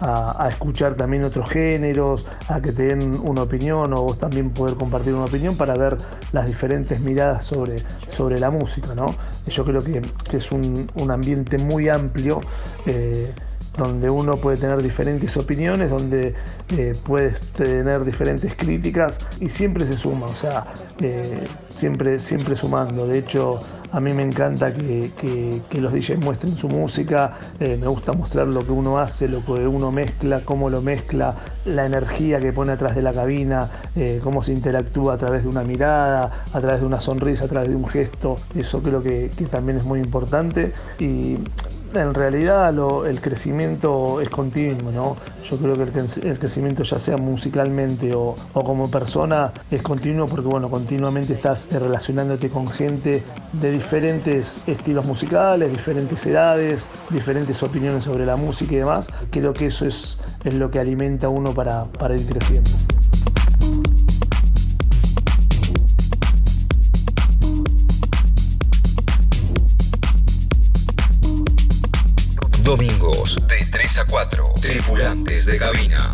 A, 0.00 0.48
escuchar 0.50 0.94
también 0.94 1.24
otros 1.24 1.48
géneros, 1.48 2.26
a 2.48 2.60
que 2.60 2.72
te 2.72 2.88
den 2.88 3.18
una 3.24 3.44
opinión 3.44 3.94
o 3.94 4.02
vos 4.02 4.18
también 4.18 4.50
poder 4.50 4.76
compartir 4.76 5.14
una 5.14 5.24
opinión 5.24 5.56
para 5.56 5.72
ver 5.72 5.96
las 6.32 6.46
diferentes 6.46 7.00
miradas 7.00 7.46
sobre, 7.46 7.76
sobre 8.10 8.38
la 8.38 8.50
música, 8.50 8.94
¿no? 8.94 9.06
Yo 9.46 9.64
creo 9.64 9.82
que, 9.82 10.02
es 10.36 10.52
un, 10.52 10.90
un, 10.96 11.10
ambiente 11.10 11.56
muy 11.56 11.88
amplio 11.88 12.40
donde 13.76 14.10
uno 14.10 14.40
puede 14.40 14.56
tener 14.56 14.82
diferentes 14.82 15.36
opiniones, 15.36 15.90
donde 15.90 16.34
eh, 16.76 16.92
puedes 17.04 17.38
tener 17.52 18.04
diferentes 18.04 18.54
críticas 18.54 19.18
y 19.40 19.48
siempre 19.48 19.86
se 19.86 19.94
suma, 19.94 20.26
o 20.26 20.34
sea, 20.34 20.66
eh, 21.00 21.44
siempre, 21.68 22.18
siempre 22.18 22.56
sumando. 22.56 23.06
De 23.06 23.18
hecho, 23.18 23.58
a 23.92 24.00
mí 24.00 24.12
me 24.12 24.22
encanta 24.22 24.72
que, 24.72 25.10
los 25.78 25.92
DJs 25.92 26.18
muestren 26.18 26.56
su 26.56 26.68
música, 26.68 27.38
eh, 27.60 27.76
me 27.78 27.86
gusta 27.86 28.12
mostrar 28.12 28.46
lo 28.46 28.60
que 28.60 28.72
uno 28.72 28.98
hace, 28.98 29.28
lo 29.28 29.44
que 29.44 29.52
uno 29.66 29.92
mezcla, 29.92 30.40
cómo 30.44 30.70
lo 30.70 30.80
mezcla, 30.80 31.34
la 31.64 31.84
energía 31.84 32.40
que 32.40 32.52
pone 32.52 32.72
atrás 32.72 32.94
de 32.94 33.02
la 33.02 33.12
cabina, 33.12 33.70
cómo 34.22 34.42
se 34.42 34.52
interactúa 34.52 35.14
a 35.14 35.16
través 35.16 35.42
de 35.42 35.48
una 35.48 35.62
mirada, 35.62 36.44
a 36.52 36.60
través 36.60 36.80
de 36.80 36.86
una 36.86 37.00
sonrisa, 37.00 37.44
a 37.44 37.48
través 37.48 37.68
de 37.68 37.76
un 37.76 37.86
gesto. 37.88 38.36
Eso 38.54 38.80
creo 38.80 39.02
que, 39.02 39.30
también 39.50 39.78
es 39.78 39.84
muy 39.84 40.00
importante. 40.00 40.72
En 42.00 42.14
realidad 42.14 42.74
el 43.06 43.20
crecimiento 43.20 44.20
es 44.20 44.28
continuo, 44.28 44.92
¿no? 44.92 45.16
Yo 45.44 45.56
creo 45.58 45.74
que 45.74 45.82
el, 46.28 46.38
crecimiento 46.38 46.82
ya 46.82 46.98
sea 46.98 47.16
musicalmente 47.16 48.12
o, 48.14 48.34
como 48.52 48.90
persona 48.90 49.52
es 49.70 49.82
continuo 49.82 50.26
porque 50.26 50.48
bueno, 50.48 50.68
continuamente 50.68 51.34
estás 51.34 51.68
relacionándote 51.70 52.48
con 52.48 52.66
gente 52.66 53.22
de 53.52 53.70
diferentes 53.70 54.60
estilos 54.66 55.06
musicales, 55.06 55.70
diferentes 55.70 56.26
edades, 56.26 56.88
diferentes 57.10 57.62
opiniones 57.62 58.04
sobre 58.04 58.26
la 58.26 58.36
música 58.36 58.72
y 58.72 58.78
demás. 58.78 59.08
Creo 59.30 59.52
que 59.52 59.66
eso 59.66 59.86
es, 59.86 60.18
lo 60.44 60.70
que 60.70 60.78
alimenta 60.78 61.26
a 61.26 61.30
uno 61.30 61.52
para, 61.52 61.84
para 61.84 62.14
ir 62.14 62.26
creciendo. 62.26 62.70
Domingos 72.66 73.38
de 73.46 73.64
3 73.70 73.98
a 73.98 74.04
4. 74.06 74.54
Tripulantes 74.60 75.46
de 75.46 75.56
cabina. 75.56 76.12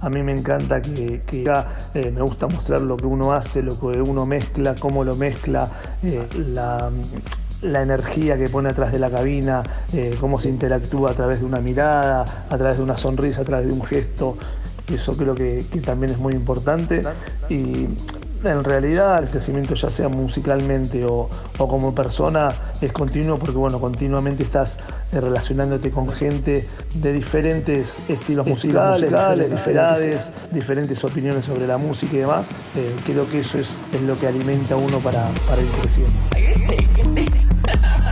A 0.00 0.08
mí 0.08 0.22
me 0.22 0.30
encanta 0.30 0.80
que, 0.80 1.20
eh, 1.32 2.10
me 2.12 2.22
gusta 2.22 2.46
mostrar 2.46 2.82
lo 2.82 2.96
que 2.96 3.06
uno 3.06 3.32
hace, 3.32 3.62
lo 3.62 3.76
que 3.80 4.00
uno 4.00 4.26
mezcla, 4.26 4.76
cómo 4.76 5.02
lo 5.02 5.16
mezcla, 5.16 5.68
eh, 6.04 6.28
la, 6.52 6.92
energía 7.62 8.38
que 8.38 8.48
pone 8.48 8.68
atrás 8.68 8.92
de 8.92 9.00
la 9.00 9.10
cabina, 9.10 9.64
eh, 9.92 10.16
cómo 10.20 10.40
se 10.40 10.48
interactúa 10.48 11.10
a 11.10 11.14
través 11.14 11.40
de 11.40 11.46
una 11.46 11.58
mirada, 11.58 12.46
a 12.48 12.56
través 12.56 12.78
de 12.78 12.84
una 12.84 12.96
sonrisa, 12.96 13.40
a 13.40 13.44
través 13.44 13.66
de 13.66 13.72
un 13.72 13.82
gesto. 13.82 14.38
Eso 14.88 15.16
creo 15.16 15.34
que, 15.34 15.64
que 15.72 15.80
también 15.80 16.12
es 16.12 16.18
muy 16.18 16.34
importante. 16.34 17.02
Y 17.48 17.88
En 18.44 18.62
realidad 18.62 19.22
el 19.22 19.28
crecimiento 19.28 19.74
ya 19.74 19.88
sea 19.88 20.08
musicalmente 20.08 21.04
o, 21.04 21.28
como 21.56 21.94
persona 21.94 22.48
es 22.80 22.92
continuo 22.92 23.38
porque 23.38 23.56
bueno, 23.56 23.80
continuamente 23.80 24.42
estás 24.42 24.78
eh, 25.12 25.20
relacionándote 25.20 25.90
con 25.90 26.08
gente 26.10 26.68
de 26.94 27.12
diferentes 27.12 27.98
estilos 28.08 28.46
musicales, 28.46 29.10
diferentes 29.10 29.66
edades, 29.66 30.32
diferentes 30.50 31.02
opiniones 31.04 31.44
sobre 31.46 31.66
la 31.66 31.78
música 31.78 32.14
y 32.14 32.18
demás. 32.18 32.48
Eh, 32.76 32.94
creo 33.06 33.28
que 33.28 33.40
eso 33.40 33.58
es, 33.58 33.68
es, 33.92 34.02
lo 34.02 34.16
que 34.16 34.26
alimenta 34.26 34.74
a 34.74 34.76
uno 34.76 34.98
para, 34.98 35.26
para 35.48 35.62
ir 35.62 35.68
creciendo. 35.80 36.12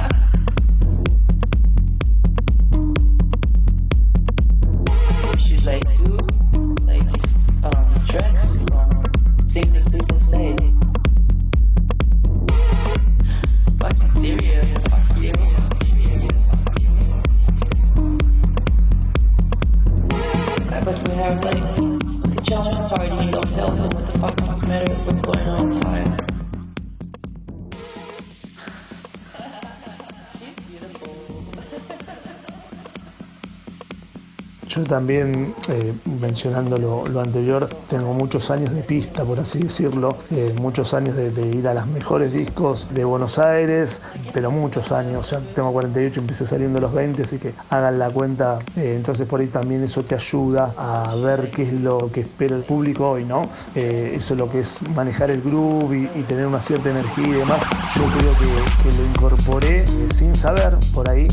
también, 34.93 35.55
eh, 35.71 35.95
mencionando 36.21 36.77
lo, 36.77 37.19
anterior, 37.19 37.67
tengo 37.89 38.13
muchos 38.13 38.51
años 38.51 38.75
de 38.75 38.83
pista, 38.83 39.25
por 39.25 39.41
así 39.41 39.59
decirlo, 39.59 40.19
eh, 40.31 40.55
muchos 40.61 40.93
años 40.93 41.17
de, 41.17 41.47
ir 41.47 41.67
a 41.67 41.73
los 41.73 41.87
mejores 41.87 42.31
discos 42.31 42.87
de 42.91 43.03
Buenos 43.03 43.39
Aires, 43.39 44.03
pero 44.35 44.51
muchos 44.51 44.93
años, 44.93 45.29
sea, 45.29 45.41
tengo 45.55 45.73
48, 45.73 46.21
empecé 46.21 46.45
saliendo 46.45 46.79
los 46.79 46.93
20, 46.93 47.23
así 47.23 47.39
que 47.39 47.55
hagan 47.71 47.99
la 47.99 48.11
cuenta, 48.11 48.59
eh, 48.77 48.93
entonces 48.95 49.27
por 49.27 49.41
ahí 49.41 49.47
también 49.47 49.83
eso 49.83 50.03
te 50.03 50.15
ayuda 50.15 50.75
a 50.77 51.15
ver 51.15 51.51
qué 51.51 51.63
es 51.63 51.73
lo 51.73 52.13
que 52.13 52.21
espera 52.21 52.55
el 52.55 52.65
público 52.65 53.13
hoy, 53.13 53.25
¿no? 53.25 53.41
eso 53.75 54.35
es 54.35 54.39
lo 54.39 54.51
que 54.51 54.61
es 54.61 54.77
manejar 54.95 55.31
el 55.31 55.41
groove 55.41 56.11
y, 56.15 56.23
tener 56.25 56.47
una 56.47 56.61
cierta 56.61 56.91
energía 56.91 57.29
y 57.29 57.33
demás, 57.33 57.63
yo 57.97 58.03
creo 58.19 58.33
que, 58.35 58.91
que 58.91 58.97
lo 58.99 59.07
incorporé 59.07 59.87
sin 60.19 60.35
saber 60.35 60.77
por 60.93 61.09
ahí 61.09 61.29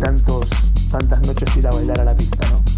tantos 0.00 0.48
tantas 0.90 1.20
noches 1.26 1.56
ir 1.56 1.66
a 1.66 1.70
bailar 1.70 2.00
a 2.00 2.04
la 2.04 2.14
pista, 2.14 2.46
¿no? 2.50 2.75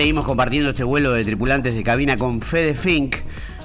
Seguimos 0.00 0.24
compartiendo 0.24 0.70
este 0.70 0.82
vuelo 0.82 1.12
de 1.12 1.24
tripulantes 1.24 1.74
de 1.74 1.82
cabina 1.82 2.16
con 2.16 2.40
Fede 2.40 2.74
Fink. 2.74 3.16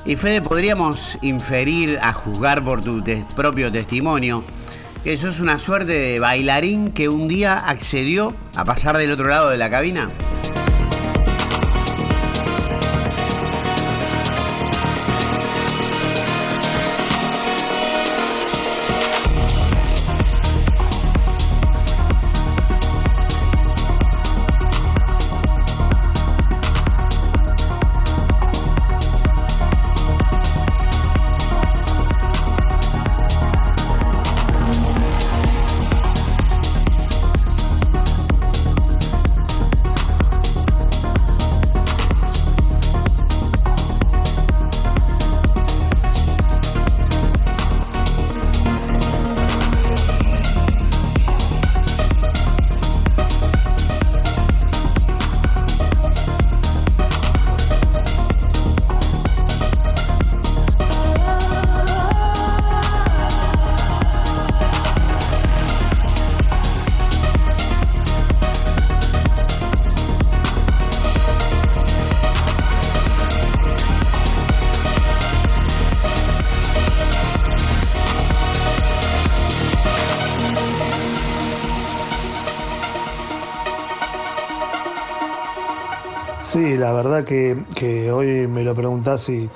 Y 0.06 0.18
Fede, 0.18 0.42
podríamos 0.42 1.18
inferir, 1.22 1.98
a 2.02 2.12
juzgar 2.12 2.62
por 2.62 2.82
tu 2.82 3.02
propio 3.38 3.72
testimonio, 3.72 4.44
que 5.06 5.18
sos 5.18 5.40
una 5.40 5.60
suerte 5.60 5.94
de 5.94 6.20
bailarín 6.20 6.92
que 6.92 7.08
un 7.08 7.30
día 7.30 7.58
accedió 7.58 8.36
a 8.54 8.66
pasar 8.66 8.98
del 8.98 9.12
otro 9.12 9.30
lado 9.30 9.50
de 9.50 9.58
la 9.58 9.70
cabina. 9.70 10.10
Que, 87.24 88.12
hoy 88.12 88.48
me 88.48 88.64
lo 88.64 88.76
preguntás 88.76 89.30
y, 89.30 89.50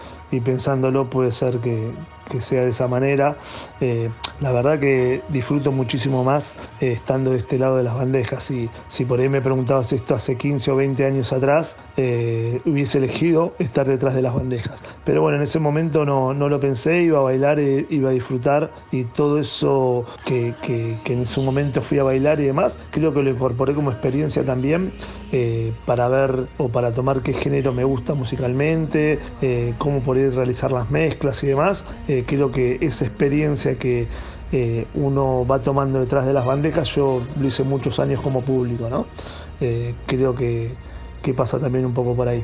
pensándolo 0.43 1.09
puede 1.09 1.31
ser 1.31 1.57
que, 1.57 1.91
que 2.29 2.41
sea 2.41 2.63
de 2.63 2.69
esa 2.69 2.87
manera. 2.87 3.37
Eh, 3.81 4.09
la 4.39 4.51
verdad 4.51 4.79
que 4.79 5.21
disfruto 5.29 5.71
muchísimo 5.71 6.23
más 6.23 6.55
eh, 6.79 6.93
estando 6.93 7.31
de 7.31 7.37
este 7.37 7.57
lado 7.57 7.77
de 7.77 7.83
las 7.83 7.95
bandejas. 7.95 8.49
Y 8.51 8.69
si 8.87 9.05
por 9.05 9.19
ahí 9.19 9.27
me 9.27 9.41
preguntabas 9.41 9.91
esto 9.91 10.15
hace 10.15 10.37
15 10.37 10.71
o 10.71 10.75
20 10.75 11.05
años 11.05 11.33
atrás, 11.33 11.75
eh, 12.01 12.61
hubiese 12.65 12.99
elegido 12.99 13.53
estar 13.59 13.85
detrás 13.85 14.15
de 14.15 14.21
las 14.21 14.33
bandejas. 14.33 14.81
Pero 15.03 15.21
bueno, 15.21 15.37
en 15.37 15.43
ese 15.43 15.59
momento 15.59 16.05
no, 16.05 16.33
no 16.33 16.47
lo 16.47 16.59
pensé, 16.59 17.01
iba 17.01 17.19
a 17.19 17.23
bailar, 17.23 17.59
iba 17.59 18.09
a 18.09 18.13
disfrutar 18.13 18.71
y 18.91 19.03
todo 19.03 19.39
eso 19.39 20.05
que, 20.25 20.53
que, 20.61 20.97
en 21.11 21.25
su 21.25 21.41
momento 21.41 21.81
fui 21.81 21.99
a 21.99 22.03
bailar 22.03 22.39
y 22.39 22.45
demás, 22.45 22.77
creo 22.91 23.13
que 23.13 23.21
lo 23.21 23.29
incorporé 23.29 23.73
como 23.73 23.91
experiencia 23.91 24.45
también 24.45 24.91
para 25.85 26.07
ver 26.07 26.47
o 26.57 26.69
para 26.69 26.91
tomar 26.91 27.21
qué 27.21 27.33
género 27.33 27.73
me 27.73 27.83
gusta 27.83 28.13
musicalmente, 28.13 29.19
cómo 29.77 29.99
poder 29.99 30.33
realizar 30.33 30.71
las 30.71 30.89
mezclas 30.89 31.43
y 31.43 31.47
demás. 31.47 31.83
Eh, 32.07 32.23
creo 32.25 32.51
que 32.51 32.77
esa 32.81 33.05
experiencia 33.05 33.77
que 33.77 34.07
eh, 34.51 34.87
uno 34.95 35.45
va 35.45 35.59
tomando 35.59 35.99
detrás 35.99 36.25
de 36.25 36.33
las 36.33 36.45
bandejas, 36.45 36.95
yo 36.95 37.21
lo 37.39 37.47
hice 37.47 37.63
muchos 37.63 37.99
años 37.99 38.19
como 38.21 38.41
público, 38.41 38.89
¿no? 38.89 39.05
Eh, 39.61 39.93
creo 40.07 40.33
que, 40.33 40.71
que, 41.21 41.33
pasa 41.33 41.59
también 41.59 41.85
un 41.85 41.93
poco 41.93 42.15
por 42.15 42.27
ahí. 42.27 42.43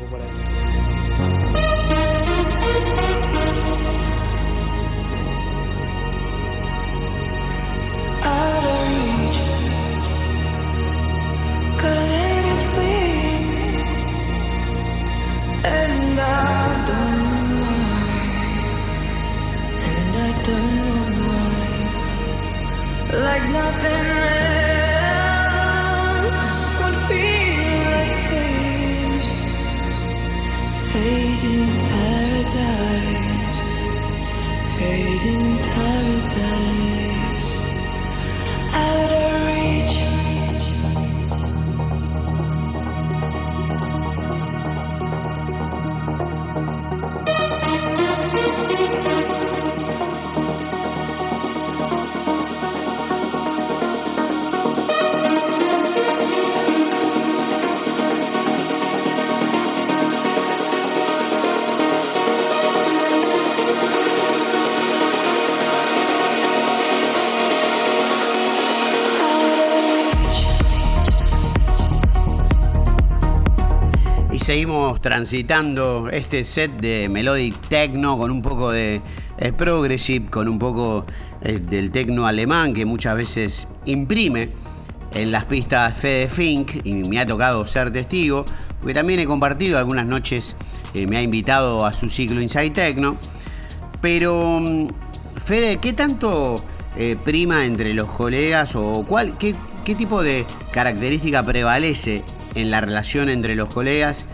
Transitando 75.05 76.09
este 76.11 76.43
set 76.43 76.71
de 76.81 77.09
melodic 77.09 77.55
techno 77.67 78.17
con 78.17 78.31
un 78.31 78.41
poco 78.41 78.71
de 78.71 79.03
eh, 79.37 79.53
progressive, 79.53 80.31
con 80.31 80.47
un 80.47 80.57
poco 80.57 81.05
eh, 81.43 81.59
del 81.59 81.91
techno 81.91 82.25
alemán 82.25 82.73
que 82.73 82.85
muchas 82.85 83.15
veces 83.15 83.67
imprime 83.85 84.49
en 85.13 85.31
las 85.31 85.45
pistas 85.45 85.95
Fede 85.95 86.27
Fink 86.27 86.83
y 86.83 86.95
me 86.95 87.19
ha 87.19 87.27
tocado 87.27 87.67
ser 87.67 87.93
testigo, 87.93 88.45
porque 88.79 88.95
también 88.95 89.19
he 89.19 89.27
compartido 89.27 89.77
algunas 89.77 90.07
noches, 90.07 90.55
eh, 90.95 91.05
me 91.05 91.17
ha 91.17 91.21
invitado 91.21 91.85
a 91.85 91.93
su 91.93 92.09
ciclo 92.09 92.41
Inside 92.41 92.71
Techno, 92.71 93.17
pero 94.01 94.59
mm, 94.59 94.87
Fede, 95.35 95.77
¿qué 95.77 95.93
tanto 95.93 96.65
prima 97.23 97.65
entre 97.65 97.93
los 97.93 98.09
colegas 98.09 98.75
o 98.75 99.05
cuál, 99.07 99.37
qué, 99.37 99.53
qué 99.83 99.93
tipo 99.93 100.23
de 100.23 100.47
característica 100.71 101.43
prevalece 101.43 102.23
en 102.55 102.71
la 102.71 102.81
relación 102.81 103.29
entre 103.29 103.53
los 103.55 103.71
colegas, 103.71 104.25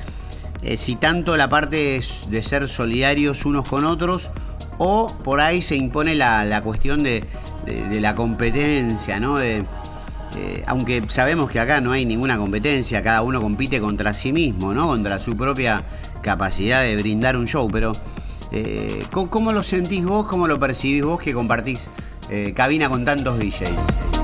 eh, 0.63 0.77
si 0.77 0.95
tanto 0.95 1.37
la 1.37 1.49
parte 1.49 2.01
de 2.29 2.43
ser 2.43 2.67
solidarios 2.67 3.45
unos 3.45 3.67
con 3.67 3.83
otros 3.83 4.29
o 4.77 5.11
por 5.23 5.41
ahí 5.41 5.61
se 5.61 5.75
impone 5.75 6.15
la, 6.15 6.61
cuestión 6.63 7.03
de, 7.03 7.23
la 7.99 8.15
competencia, 8.15 9.19
¿no? 9.19 9.37
De, 9.37 9.63
eh, 10.37 10.63
aunque 10.65 11.03
sabemos 11.07 11.51
que 11.51 11.59
acá 11.59 11.81
no 11.81 11.91
hay 11.91 12.05
ninguna 12.05 12.37
competencia, 12.37 13.03
cada 13.03 13.21
uno 13.21 13.41
compite 13.41 13.81
contra 13.81 14.13
sí 14.13 14.31
mismo, 14.31 14.73
¿no? 14.73 14.87
Contra 14.87 15.19
su 15.19 15.35
propia 15.35 15.83
capacidad 16.21 16.81
de 16.81 16.95
brindar 16.95 17.37
un 17.37 17.47
show, 17.47 17.69
pero 17.71 17.91
eh, 18.51 19.03
¿cómo, 19.11 19.51
lo 19.51 19.63
sentís 19.63 20.05
vos, 20.05 20.25
cómo 20.27 20.47
lo 20.47 20.59
percibís 20.59 21.03
vos 21.03 21.21
que 21.21 21.33
compartís 21.33 21.89
cabina 22.55 22.87
con 22.87 23.03
tantos 23.03 23.37
DJs? 23.39 24.20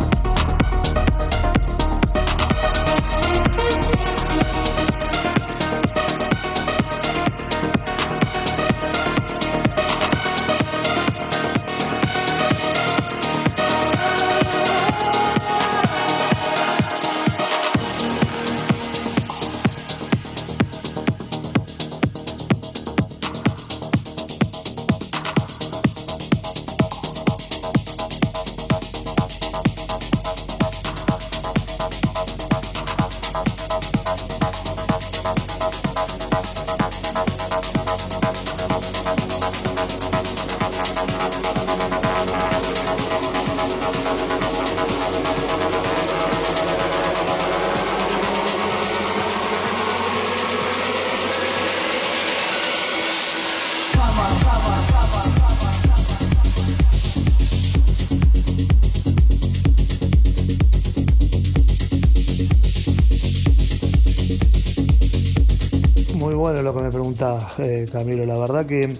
Eh, 67.60 67.86
Camilo. 67.92 68.26
La 68.26 68.38
verdad 68.38 68.66
que 68.66 68.92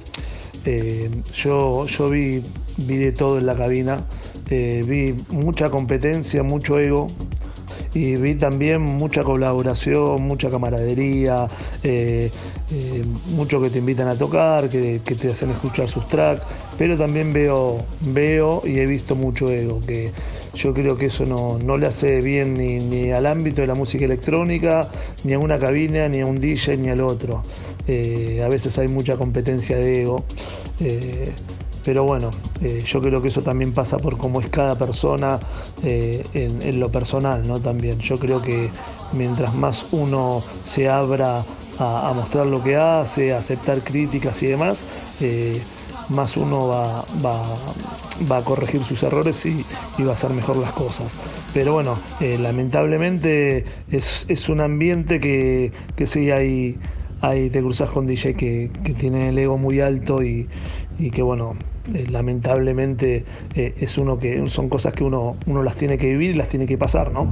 eh, 0.66 1.10
yo, 1.36 1.86
yo 1.88 2.10
vi, 2.10 2.44
vi 2.78 2.98
de 2.98 3.12
todo 3.12 3.40
en 3.40 3.46
la 3.48 3.56
cabina, 3.56 4.02
eh, 4.50 4.84
vi 4.86 5.16
mucha 5.32 5.70
competencia, 5.70 6.44
mucho 6.44 6.80
ego. 6.80 7.08
Y 7.94 8.16
vi 8.16 8.36
también 8.36 8.82
mucha 8.82 9.24
colaboración, 9.24 10.22
mucha 10.22 10.52
camaradería, 10.52 11.48
mucho 13.32 13.60
que 13.60 13.70
te 13.72 13.80
invitan 13.80 14.08
a 14.08 14.16
tocar, 14.16 14.70
que, 14.70 15.00
te 15.00 15.28
hacen 15.30 15.50
escuchar 15.50 15.88
sus 15.88 16.08
tracks, 16.08 16.42
pero 16.78 16.96
también 16.96 17.34
veo, 17.34 17.84
veo 18.02 18.62
y 18.66 18.78
he 18.78 18.86
visto 18.86 19.16
mucho 19.16 19.50
ego, 19.50 19.80
que 19.80 20.12
yo 20.58 20.74
creo 20.74 20.98
que 20.98 21.06
eso 21.06 21.26
no, 21.26 21.60
no 21.60 21.78
le 21.78 21.88
hace 21.88 22.20
bien 22.20 22.56
ni, 22.56 23.12
al 23.12 23.26
ámbito 23.28 23.62
de 23.62 23.68
la 23.68 23.76
música 23.76 24.06
electrónica, 24.06 24.90
ni 25.24 25.34
a 25.34 25.40
una 25.40 25.60
cabina, 25.60 26.08
ni 26.10 26.22
a 26.22 26.26
un 26.26 26.40
DJ, 26.40 26.78
ni 26.78 26.90
al 26.90 27.02
otro. 27.02 27.44
Eh, 27.88 28.42
a 28.44 28.50
veces 28.50 28.78
hay 28.78 28.88
mucha 28.88 29.16
competencia 29.16 29.78
de 29.78 30.02
ego. 30.02 30.24
Eh, 30.80 31.32
pero 31.86 32.04
bueno, 32.04 32.32
eh, 32.62 32.84
yo 32.86 33.02
creo 33.02 33.22
que 33.22 33.30
eso 33.30 33.42
también 33.42 33.72
pasa 33.72 33.98
por 33.98 34.18
cómo 34.18 34.42
es 34.42 34.50
cada 34.50 34.78
persona 34.78 35.40
en, 35.84 36.80
lo 36.80 36.92
personal, 36.92 37.48
¿no? 37.48 37.60
También. 37.60 38.00
Yo 38.00 38.20
creo 38.20 38.42
que 38.42 38.70
mientras 39.14 39.54
más 39.54 39.86
uno 39.94 40.44
se 40.66 40.90
abra 40.90 41.46
a, 41.80 42.14
mostrar 42.14 42.48
lo 42.48 42.62
que 42.62 42.76
hace, 42.76 43.34
a 43.34 43.38
aceptar 43.38 43.80
críticas 43.82 44.42
y 44.44 44.48
demás, 44.48 44.84
más 46.10 46.38
uno 46.38 46.68
va, 46.68 47.04
va, 47.24 48.38
a 48.38 48.44
corregir 48.44 48.84
sus 48.84 49.02
errores 49.04 49.46
y, 49.46 49.64
va 50.04 50.12
a 50.12 50.14
hacer 50.14 50.32
mejor 50.32 50.58
las 50.58 50.72
cosas. 50.72 51.12
Pero 51.54 51.74
bueno, 51.74 51.96
lamentablemente 52.40 53.66
es, 53.90 54.50
un 54.50 54.62
ambiente 54.62 55.20
que, 55.20 55.72
que 55.96 56.06
sí 56.06 56.32
hay 56.32 56.78
ahí 57.22 57.50
te 57.50 57.62
cruzas 57.62 57.90
con 57.90 58.06
DJ 58.06 58.36
que, 58.36 58.72
tiene 58.98 59.30
el 59.30 59.38
ego 59.38 59.58
muy 59.58 59.80
alto 59.80 60.22
y, 60.22 60.48
y 61.00 61.10
que 61.10 61.22
bueno, 61.22 61.56
eh, 61.94 62.06
lamentablemente 62.10 63.24
eh, 63.56 63.76
es 63.80 63.98
uno 63.98 64.20
que 64.20 64.50
son 64.50 64.70
cosas 64.70 64.94
que 64.94 65.04
uno, 65.04 65.38
uno 65.46 65.64
las 65.64 65.76
tiene 65.78 65.98
que 65.98 66.08
vivir 66.08 66.32
y 66.32 66.34
las 66.34 66.50
tiene 66.50 66.66
que 66.66 66.78
pasar. 66.78 67.12
¿No? 67.12 67.28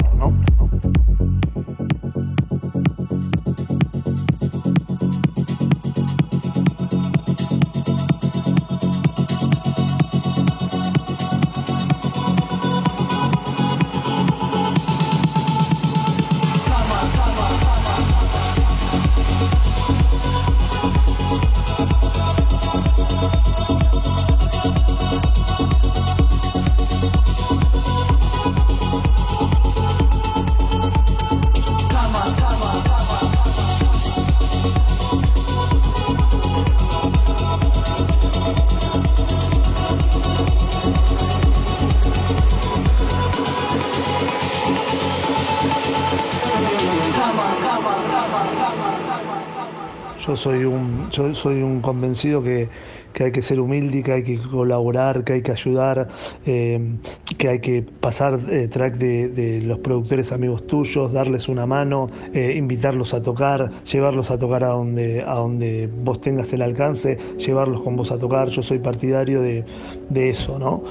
Yo 50.27 50.35
soy 50.35 50.65
un, 50.65 51.09
yo 51.11 51.35
soy 51.35 51.61
un 51.61 51.81
convencido 51.81 52.41
que, 52.41 52.67
que 53.13 53.25
hay 53.25 53.31
que 53.31 53.43
ser 53.43 53.59
humilde, 53.59 54.01
que 54.01 54.11
hay 54.11 54.23
que 54.23 54.39
colaborar, 54.39 55.23
que 55.23 55.33
hay 55.33 55.41
que 55.43 55.51
ayudar, 55.51 56.07
eh, 56.47 56.95
que 57.37 57.47
hay 57.47 57.59
que 57.59 57.83
pasar 57.83 58.39
eh, 58.49 58.67
track 58.67 58.95
de, 58.95 59.27
de 59.27 59.61
los 59.61 59.79
productores 59.79 60.31
amigos 60.31 60.65
tuyos, 60.65 61.13
darles 61.13 61.47
una 61.47 61.67
mano, 61.67 62.09
eh, 62.33 62.55
invitarlos 62.57 63.13
a 63.13 63.21
tocar, 63.21 63.69
llevarlos 63.83 64.31
a 64.31 64.39
tocar 64.39 64.63
a 64.63 64.69
donde, 64.69 65.21
a 65.21 65.35
donde 65.35 65.87
vos 66.03 66.19
tengas 66.21 66.51
el 66.53 66.63
alcance, 66.63 67.17
llevarlos 67.37 67.81
con 67.81 67.95
vos 67.95 68.11
a 68.11 68.17
tocar. 68.17 68.49
Yo 68.49 68.63
soy 68.63 68.79
partidario 68.79 69.41
de, 69.41 69.63
de 70.09 70.29
eso, 70.29 70.57
¿no? 70.57 70.83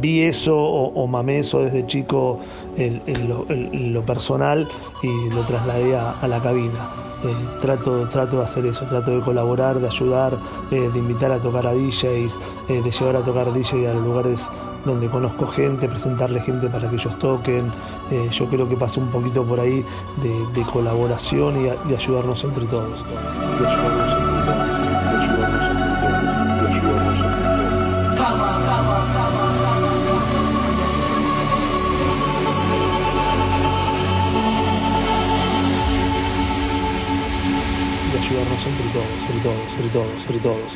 Vi 0.00 0.22
eso 0.22 0.56
o, 0.56 0.88
o, 0.88 1.06
mamé 1.06 1.38
eso 1.38 1.60
desde 1.60 1.86
chico 1.86 2.40
en, 2.76 3.00
lo, 3.28 3.46
lo, 3.48 4.04
personal 4.04 4.68
y 5.02 5.34
lo 5.34 5.46
trasladé 5.46 5.96
a, 5.96 6.10
a 6.10 6.28
la 6.28 6.42
cabina. 6.42 7.13
Trato, 7.60 8.06
trato 8.08 8.38
de 8.38 8.44
hacer 8.44 8.66
eso, 8.66 8.84
trato 8.84 9.10
de 9.10 9.20
colaborar, 9.20 9.78
de 9.78 9.86
ayudar, 9.86 10.36
eh, 10.70 10.90
de 10.92 10.98
invitar 10.98 11.32
a 11.32 11.38
tocar 11.38 11.66
a 11.66 11.72
DJs, 11.72 12.38
eh, 12.68 12.82
de 12.82 12.90
llevar 12.90 13.16
a 13.16 13.20
tocar 13.20 13.52
DJ 13.52 13.88
a 13.88 13.94
lugares 13.94 14.48
donde 14.84 15.08
conozco 15.08 15.46
gente, 15.46 15.88
presentarle 15.88 16.40
gente 16.40 16.68
para 16.68 16.88
que 16.88 16.96
ellos 16.96 17.18
toquen. 17.18 17.72
Eh, 18.10 18.28
yo 18.30 18.46
creo 18.46 18.68
que 18.68 18.76
pasa 18.76 19.00
un 19.00 19.08
poquito 19.08 19.42
por 19.42 19.58
ahí 19.58 19.84
de, 20.22 20.62
colaboración 20.72 21.64
y, 21.64 21.94
ayudarnos 21.94 22.44
entre 22.44 22.66
todos. 22.66 23.02
dollars, 39.44 39.74
three 39.76 39.90
dollars, 39.90 40.24
three 40.24 40.40
dollars, 40.40 40.72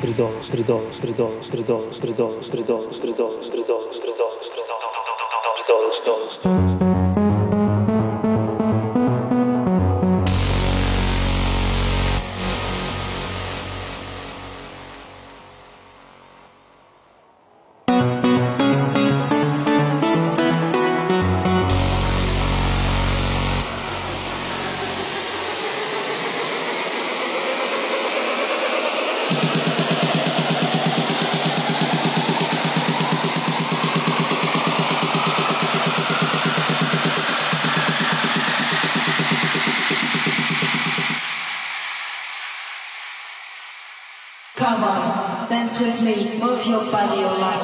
Come 44.59 44.83
on, 44.83 45.49
dance 45.49 45.79
with 45.79 46.03
me, 46.03 46.37
move 46.41 46.67
your 46.67 46.91
body, 46.91 47.21
your 47.21 47.39
life 47.39 47.63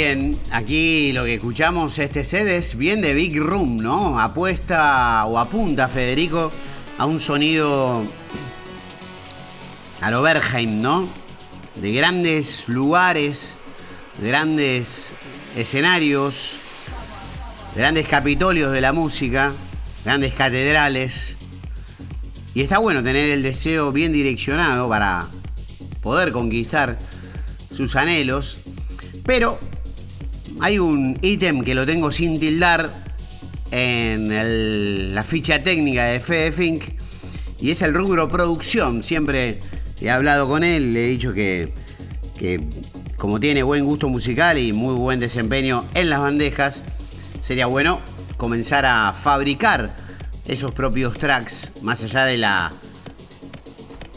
Bien, 0.00 0.38
aquí 0.52 1.10
lo 1.10 1.24
que 1.24 1.34
escuchamos 1.34 1.98
este 1.98 2.22
set 2.22 2.46
es 2.46 2.76
bien 2.76 3.00
de 3.00 3.14
Big 3.14 3.36
Room, 3.36 3.78
¿no? 3.78 4.20
Apuesta 4.20 5.24
o 5.26 5.40
apunta 5.40 5.88
Federico 5.88 6.52
a 6.98 7.04
un 7.04 7.18
sonido 7.18 8.04
a 10.00 10.10
lo 10.12 10.22
Bergheim, 10.22 10.80
¿no? 10.80 11.08
De 11.82 11.92
grandes 11.92 12.68
lugares, 12.68 13.56
grandes 14.22 15.10
escenarios, 15.56 16.52
grandes 17.74 18.06
capitolios 18.06 18.70
de 18.70 18.80
la 18.80 18.92
música, 18.92 19.52
grandes 20.04 20.32
catedrales. 20.32 21.36
Y 22.54 22.60
está 22.60 22.78
bueno 22.78 23.02
tener 23.02 23.30
el 23.30 23.42
deseo 23.42 23.90
bien 23.90 24.12
direccionado 24.12 24.88
para 24.88 25.26
poder 26.02 26.30
conquistar 26.30 27.00
sus 27.74 27.96
anhelos. 27.96 28.60
Pero 29.26 29.58
hay 30.60 30.78
un 30.78 31.18
ítem 31.22 31.62
que 31.62 31.74
lo 31.74 31.86
tengo 31.86 32.10
sin 32.12 32.40
tildar 32.40 32.90
en 33.70 35.14
la 35.14 35.22
ficha 35.22 35.62
técnica 35.62 36.04
de 36.04 36.20
Fede 36.20 36.52
Fink 36.52 36.84
y 37.60 37.70
es 37.70 37.82
el 37.82 37.94
rubro 37.94 38.28
producción. 38.28 39.02
Siempre 39.02 39.60
he 40.00 40.10
hablado 40.10 40.48
con 40.48 40.64
él, 40.64 40.92
le 40.92 41.06
he 41.06 41.08
dicho 41.08 41.32
que 41.32 41.72
como 43.16 43.40
tiene 43.40 43.64
buen 43.64 43.84
gusto 43.84 44.08
musical 44.08 44.58
y 44.58 44.72
muy 44.72 44.94
buen 44.94 45.18
desempeño 45.18 45.84
en 45.94 46.08
las 46.08 46.20
bandejas, 46.20 46.82
sería 47.40 47.66
bueno 47.66 48.00
comenzar 48.36 48.86
a 48.86 49.12
fabricar 49.12 49.90
esos 50.46 50.72
propios 50.72 51.18
tracks, 51.18 51.72
más 51.82 52.02
allá 52.04 52.24
de 52.24 52.38
la 52.38 52.72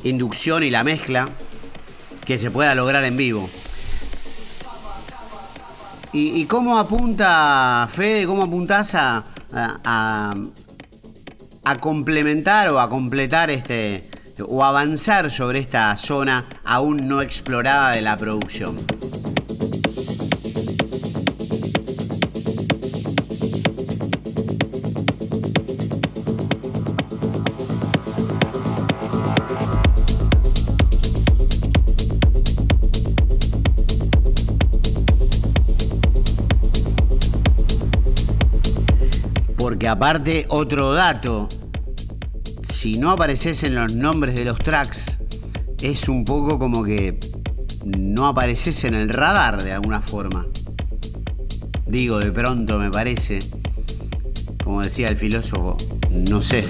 inducción 0.03 0.63
y 0.63 0.69
la 0.69 0.83
mezcla 0.83 1.29
que 2.25 2.37
se 2.37 2.51
pueda 2.51 2.75
lograr 2.75 3.03
en 3.03 3.17
vivo. 3.17 3.49
¿Y, 6.13 6.45
cómo 6.45 6.77
apunta, 6.77 7.87
Fede, 7.89 8.25
cómo 8.25 8.43
apuntás 8.43 8.95
a, 8.95 9.23
a, 9.53 10.33
complementar 11.79 12.67
o 12.67 12.81
a 12.81 12.89
completar 12.89 13.49
este 13.49 14.09
o 14.45 14.63
avanzar 14.63 15.29
sobre 15.31 15.59
esta 15.59 15.95
zona 15.95 16.45
aún 16.65 17.07
no 17.07 17.21
explorada 17.21 17.91
de 17.91 18.01
la 18.01 18.17
producción? 18.17 18.75
Aparte, 39.91 40.45
otro 40.47 40.93
dato, 40.93 41.49
si 42.63 42.97
no 42.97 43.11
apareces 43.11 43.63
en 43.63 43.75
los 43.75 43.93
nombres 43.93 44.35
de 44.35 44.45
los 44.45 44.57
tracks, 44.59 45.19
es 45.81 46.07
un 46.07 46.23
poco 46.23 46.57
como 46.57 46.85
que 46.85 47.19
no 47.83 48.27
apareces 48.27 48.85
en 48.85 48.93
el 48.93 49.09
radar 49.09 49.61
de 49.61 49.73
alguna 49.73 50.01
forma. 50.01 50.47
Digo, 51.85 52.19
de 52.19 52.31
pronto 52.31 52.79
me 52.79 52.89
parece, 52.89 53.39
como 54.63 54.81
decía 54.81 55.09
el 55.09 55.17
filósofo, 55.17 55.75
no 56.09 56.41
sé. 56.41 56.65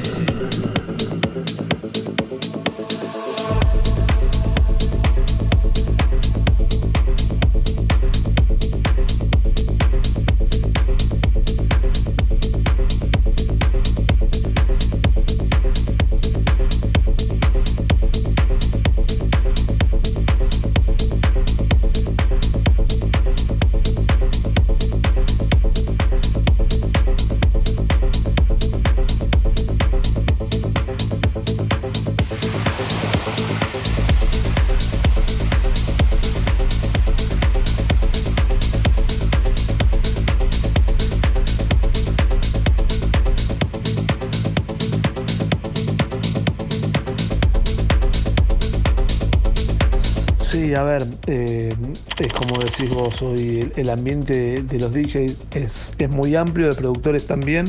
Decís 52.87 53.33
el, 53.35 53.89
ambiente 53.89 54.61
de 54.63 54.79
los 54.79 54.93
DJs 54.93 55.37
es, 55.55 55.91
es 55.97 56.09
muy 56.09 56.35
amplio, 56.35 56.69
de 56.69 56.75
productores 56.75 57.25
también. 57.27 57.65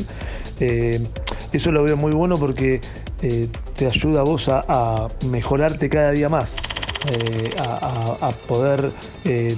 Eh, 0.60 1.00
eso 1.52 1.72
lo 1.72 1.82
veo 1.82 1.96
muy 1.96 2.12
bueno 2.12 2.36
porque 2.36 2.80
eh, 3.22 3.48
te 3.76 3.86
ayuda 3.86 4.20
a 4.20 4.24
vos 4.24 4.48
a, 4.48 5.08
mejorarte 5.28 5.88
cada 5.88 6.12
día 6.12 6.28
más. 6.28 6.56
eh, 7.10 7.50
a, 7.58 8.30
poder 8.46 8.92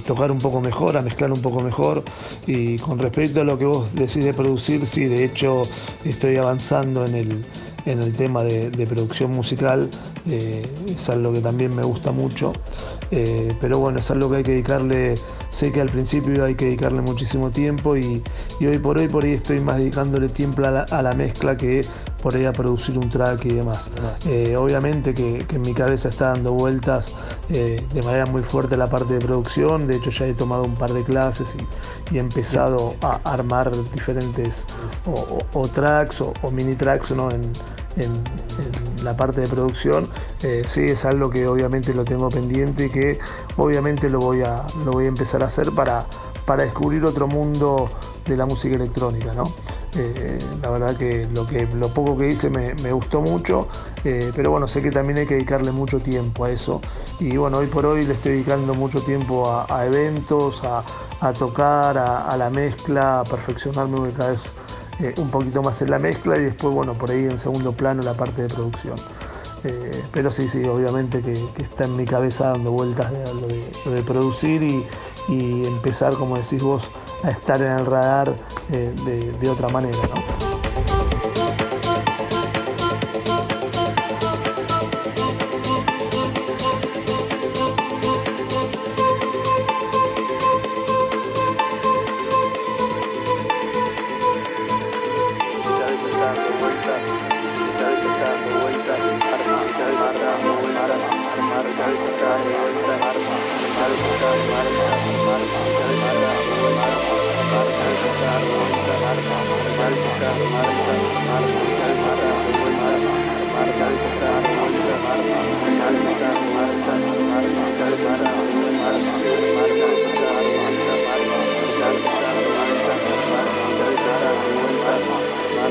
tocar 0.07 0.31
un 0.31 0.39
poco 0.39 0.61
mejor, 0.61 0.97
a 0.97 1.01
mezclar 1.01 1.31
un 1.31 1.41
poco 1.41 1.61
mejor. 1.61 2.03
Y 2.47 2.77
con 2.77 2.97
respecto 2.97 3.41
a 3.41 3.43
lo 3.43 3.57
que 3.57 3.65
vos 3.65 3.93
decís 3.93 4.25
de 4.25 4.33
producir, 4.33 4.85
sí, 4.87 5.05
de 5.05 5.25
hecho 5.25 5.61
estoy 6.03 6.37
avanzando 6.37 7.05
en 7.05 7.15
el, 7.15 7.45
en 7.85 8.01
el 8.01 8.13
tema 8.13 8.43
de 8.43 8.87
producción 8.87 9.31
musical. 9.31 9.89
Eh, 10.29 10.63
es 10.87 11.09
algo 11.09 11.33
que 11.33 11.39
también 11.41 11.75
me 11.75 11.83
gusta 11.83 12.11
mucho. 12.11 12.53
Eh, 13.11 13.55
pero 13.61 13.77
bueno, 13.77 13.99
es 13.99 14.09
algo 14.09 14.31
que 14.31 14.37
hay 14.37 14.43
que 14.43 14.51
dedicarle, 14.51 15.13
sé 15.51 15.71
que 15.71 15.79
al 15.79 15.89
principio 15.89 16.43
hay 16.43 16.55
que 16.55 16.65
dedicarle 16.65 17.01
muchísimo 17.01 17.51
tiempo 17.51 17.95
y, 17.95 18.23
y 18.59 18.65
hoy 18.65 18.79
por 18.79 18.97
hoy 18.99 19.07
por 19.07 19.23
ahí 19.23 19.33
estoy 19.33 19.59
más 19.59 19.77
dedicándole 19.77 20.27
tiempo 20.27 20.63
a 20.65 20.71
la, 20.71 20.81
a 20.89 21.01
la 21.03 21.13
mezcla 21.13 21.55
que 21.55 21.81
por 22.23 22.35
ahí 22.35 22.45
a 22.45 22.51
producir 22.51 22.97
un 22.97 23.07
track 23.11 23.45
y 23.45 23.49
demás. 23.53 23.91
Eh, 24.25 24.55
obviamente 24.57 25.13
que, 25.13 25.37
que 25.47 25.57
en 25.57 25.61
mi 25.61 25.73
cabeza 25.75 26.09
está 26.09 26.29
dando 26.29 26.53
vueltas 26.53 27.13
eh, 27.49 27.79
de 27.93 28.01
manera 28.01 28.25
muy 28.25 28.41
fuerte 28.41 28.75
la 28.75 28.87
parte 28.87 29.13
de 29.13 29.19
producción, 29.19 29.85
de 29.85 29.97
hecho 29.97 30.09
ya 30.09 30.25
he 30.25 30.33
tomado 30.33 30.63
un 30.63 30.73
par 30.73 30.91
de 30.91 31.03
clases 31.03 31.55
y, 32.11 32.15
y 32.15 32.17
he 32.17 32.21
empezado 32.21 32.95
a 33.01 33.19
armar 33.23 33.69
diferentes 33.93 34.65
o, 35.05 35.11
o- 35.11 35.59
o 35.59 35.67
tracks 35.67 36.21
o, 36.21 36.33
o 36.41 36.49
mini 36.49 36.73
tracks 36.73 37.11
¿no? 37.11 37.29
en, 37.29 37.41
en- 37.97 38.23
la 39.03 39.15
parte 39.15 39.41
de 39.41 39.47
producción. 39.47 40.07
Eh, 40.43 40.63
sí, 40.67 40.81
es 40.85 41.05
algo 41.05 41.29
que 41.29 41.47
obviamente 41.47 41.93
lo 41.93 42.03
tengo 42.03 42.29
pendiente 42.29 42.85
y 42.85 42.89
que 42.89 43.19
obviamente 43.57 44.09
lo 44.09 44.19
voy 44.19 44.41
a, 44.41 44.65
lo 44.83 44.91
voy 44.91 45.05
a 45.05 45.09
empezar 45.09 45.43
a 45.43 45.45
hacer 45.47 45.71
para, 45.71 46.05
para 46.45 46.63
descubrir 46.63 47.05
otro 47.05 47.27
mundo 47.27 47.87
de 48.25 48.35
la 48.35 48.45
música 48.45 48.75
electrónica, 48.75 49.33
¿no? 49.33 49.43
Eh, 49.97 50.37
la 50.61 50.69
verdad 50.71 50.97
que 50.97 51.27
lo, 51.33 51.45
que 51.45 51.67
lo 51.67 51.87
poco 51.89 52.17
que 52.17 52.27
hice 52.29 52.49
me, 52.49 52.73
me 52.83 52.91
gustó 52.91 53.21
mucho, 53.21 53.67
eh, 54.03 54.31
pero 54.35 54.51
bueno, 54.51 54.67
sé 54.67 54.81
que 54.81 54.89
también 54.91 55.19
hay 55.19 55.25
que 55.25 55.35
dedicarle 55.35 55.71
mucho 55.71 55.99
tiempo 55.99 56.45
a 56.45 56.51
eso. 56.51 56.81
Y 57.19 57.37
bueno, 57.37 57.59
hoy 57.59 57.67
por 57.67 57.85
hoy 57.85 58.03
le 58.03 58.13
estoy 58.13 58.33
dedicando 58.33 58.73
mucho 58.73 58.99
tiempo 59.01 59.49
a, 59.49 59.65
a 59.69 59.85
eventos, 59.85 60.63
a, 60.63 60.83
a 61.21 61.31
tocar, 61.33 61.97
a, 61.97 62.27
a 62.27 62.35
la 62.37 62.49
mezcla, 62.49 63.21
a 63.21 63.23
perfeccionarme 63.23 64.11
cada 64.11 64.31
vez 64.31 64.43
eh, 64.99 65.13
un 65.17 65.29
poquito 65.29 65.61
más 65.61 65.81
en 65.81 65.91
la 65.91 65.99
mezcla 65.99 66.37
y 66.37 66.43
después, 66.43 66.73
bueno, 66.73 66.93
por 66.93 67.11
ahí 67.11 67.25
en 67.25 67.37
segundo 67.37 67.71
plano 67.73 68.01
la 68.01 68.13
parte 68.13 68.43
de 68.43 68.47
producción. 68.47 68.95
Eh, 69.63 70.03
pero 70.11 70.31
sí, 70.31 70.47
sí, 70.47 70.63
obviamente 70.65 71.21
que, 71.21 71.33
está 71.57 71.85
en 71.85 71.95
mi 71.95 72.05
cabeza 72.05 72.49
dando 72.51 72.71
vueltas 72.71 73.11
de, 73.11 73.23
de, 73.89 73.95
de 73.95 74.03
producir 74.03 74.61
y, 74.61 74.85
y 75.27 75.65
empezar, 75.65 76.13
como 76.15 76.37
decís 76.37 76.61
vos, 76.61 76.89
a 77.23 77.31
estar 77.31 77.61
en 77.61 77.71
el 77.71 77.85
radar 77.85 78.35
eh, 78.71 78.93
de, 79.05 79.31
de 79.31 79.49
otra 79.49 79.69
manera, 79.69 79.97
¿no? 80.13 80.54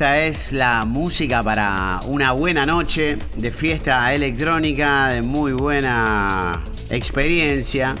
esta 0.00 0.18
es 0.24 0.52
la 0.52 0.86
música 0.86 1.42
para 1.42 2.00
una 2.06 2.32
buena 2.32 2.64
noche 2.64 3.18
de 3.36 3.50
fiesta 3.50 4.14
electrónica, 4.14 5.08
de 5.08 5.20
muy 5.20 5.52
buena 5.52 6.64
experiencia. 6.88 7.94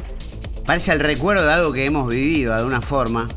Parece 0.64 0.92
el 0.92 1.00
recuerdo 1.00 1.44
de 1.44 1.52
algo 1.52 1.74
que 1.74 1.84
hemos 1.84 2.08
vivido 2.08 2.54
de 2.54 2.60
alguna 2.60 2.80
forma. 2.80 3.28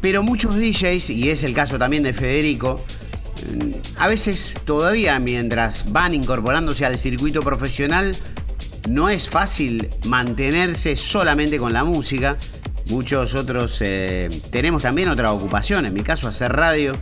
Pero 0.00 0.24
muchos 0.24 0.56
DJs, 0.56 1.10
y 1.10 1.30
es 1.30 1.44
el 1.44 1.54
caso 1.54 1.78
también 1.78 2.02
de 2.02 2.12
Federico, 2.12 2.84
a 3.98 4.08
veces 4.08 4.56
todavía 4.64 5.20
mientras 5.20 5.92
van 5.92 6.12
incorporándose 6.12 6.84
al 6.84 6.98
circuito 6.98 7.40
profesional, 7.42 8.16
no 8.88 9.10
es 9.10 9.28
fácil 9.28 9.88
mantenerse 10.06 10.96
solamente 10.96 11.56
con 11.56 11.72
la 11.72 11.84
música. 11.84 12.36
Muchos 12.86 13.36
otros 13.36 13.78
eh, 13.80 14.28
tenemos 14.50 14.82
también 14.82 15.08
otras 15.08 15.30
ocupaciones, 15.30 15.90
en 15.90 15.94
mi 15.94 16.02
caso 16.02 16.26
hacer 16.26 16.52
radio, 16.52 16.94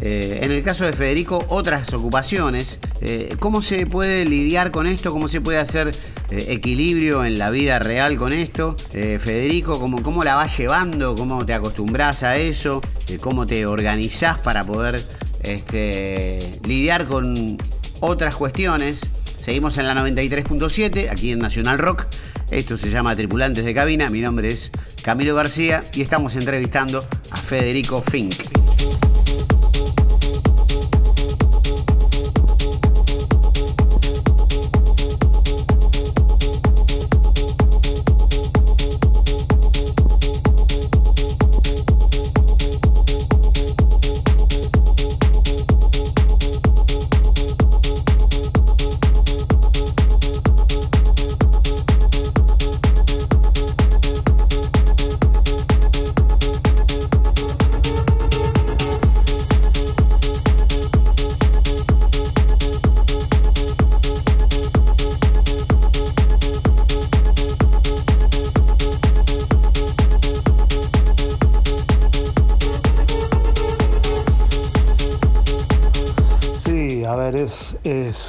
eh, 0.00 0.40
en 0.42 0.52
el 0.52 0.62
caso 0.62 0.84
de 0.84 0.92
Federico 0.92 1.44
otras 1.48 1.92
ocupaciones. 1.92 2.78
Eh, 3.00 3.36
¿Cómo 3.38 3.62
se 3.62 3.86
puede 3.86 4.24
lidiar 4.24 4.70
con 4.70 4.86
esto? 4.86 5.12
¿Cómo 5.12 5.28
se 5.28 5.40
puede 5.40 5.58
hacer 5.58 5.90
equilibrio 6.30 7.24
en 7.24 7.38
la 7.38 7.50
vida 7.50 7.78
real 7.78 8.18
con 8.18 8.32
esto? 8.32 8.76
Federico, 8.90 9.80
¿cómo, 9.80 10.02
¿cómo 10.02 10.24
la 10.24 10.34
vas 10.34 10.58
llevando? 10.58 11.14
¿Cómo 11.14 11.46
te 11.46 11.54
acostumbras 11.54 12.22
a 12.22 12.36
eso? 12.36 12.82
¿Cómo 13.20 13.46
te 13.46 13.64
organizás 13.64 14.38
para 14.38 14.64
poder 14.64 15.02
este, 15.42 16.60
lidiar 16.64 17.06
con 17.06 17.56
otras 18.00 18.36
cuestiones? 18.36 19.08
Seguimos 19.40 19.78
en 19.78 19.86
la 19.86 19.94
93.7, 19.94 21.10
aquí 21.10 21.32
en 21.32 21.38
Nacional 21.38 21.78
Rock. 21.78 22.06
Esto 22.50 22.76
se 22.76 22.90
llama 22.90 23.16
Tripulantes 23.16 23.64
de 23.64 23.74
Cabina. 23.74 24.10
Mi 24.10 24.20
nombre 24.20 24.50
es 24.50 24.70
Camilo 25.02 25.34
García 25.34 25.84
y 25.94 26.02
estamos 26.02 26.36
entrevistando 26.36 27.06
a 27.30 27.36
Federico 27.36 28.02
Fink. 28.02 28.57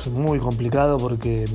Muy 0.10 0.39
complicado 0.39 0.97
porque 0.97 1.45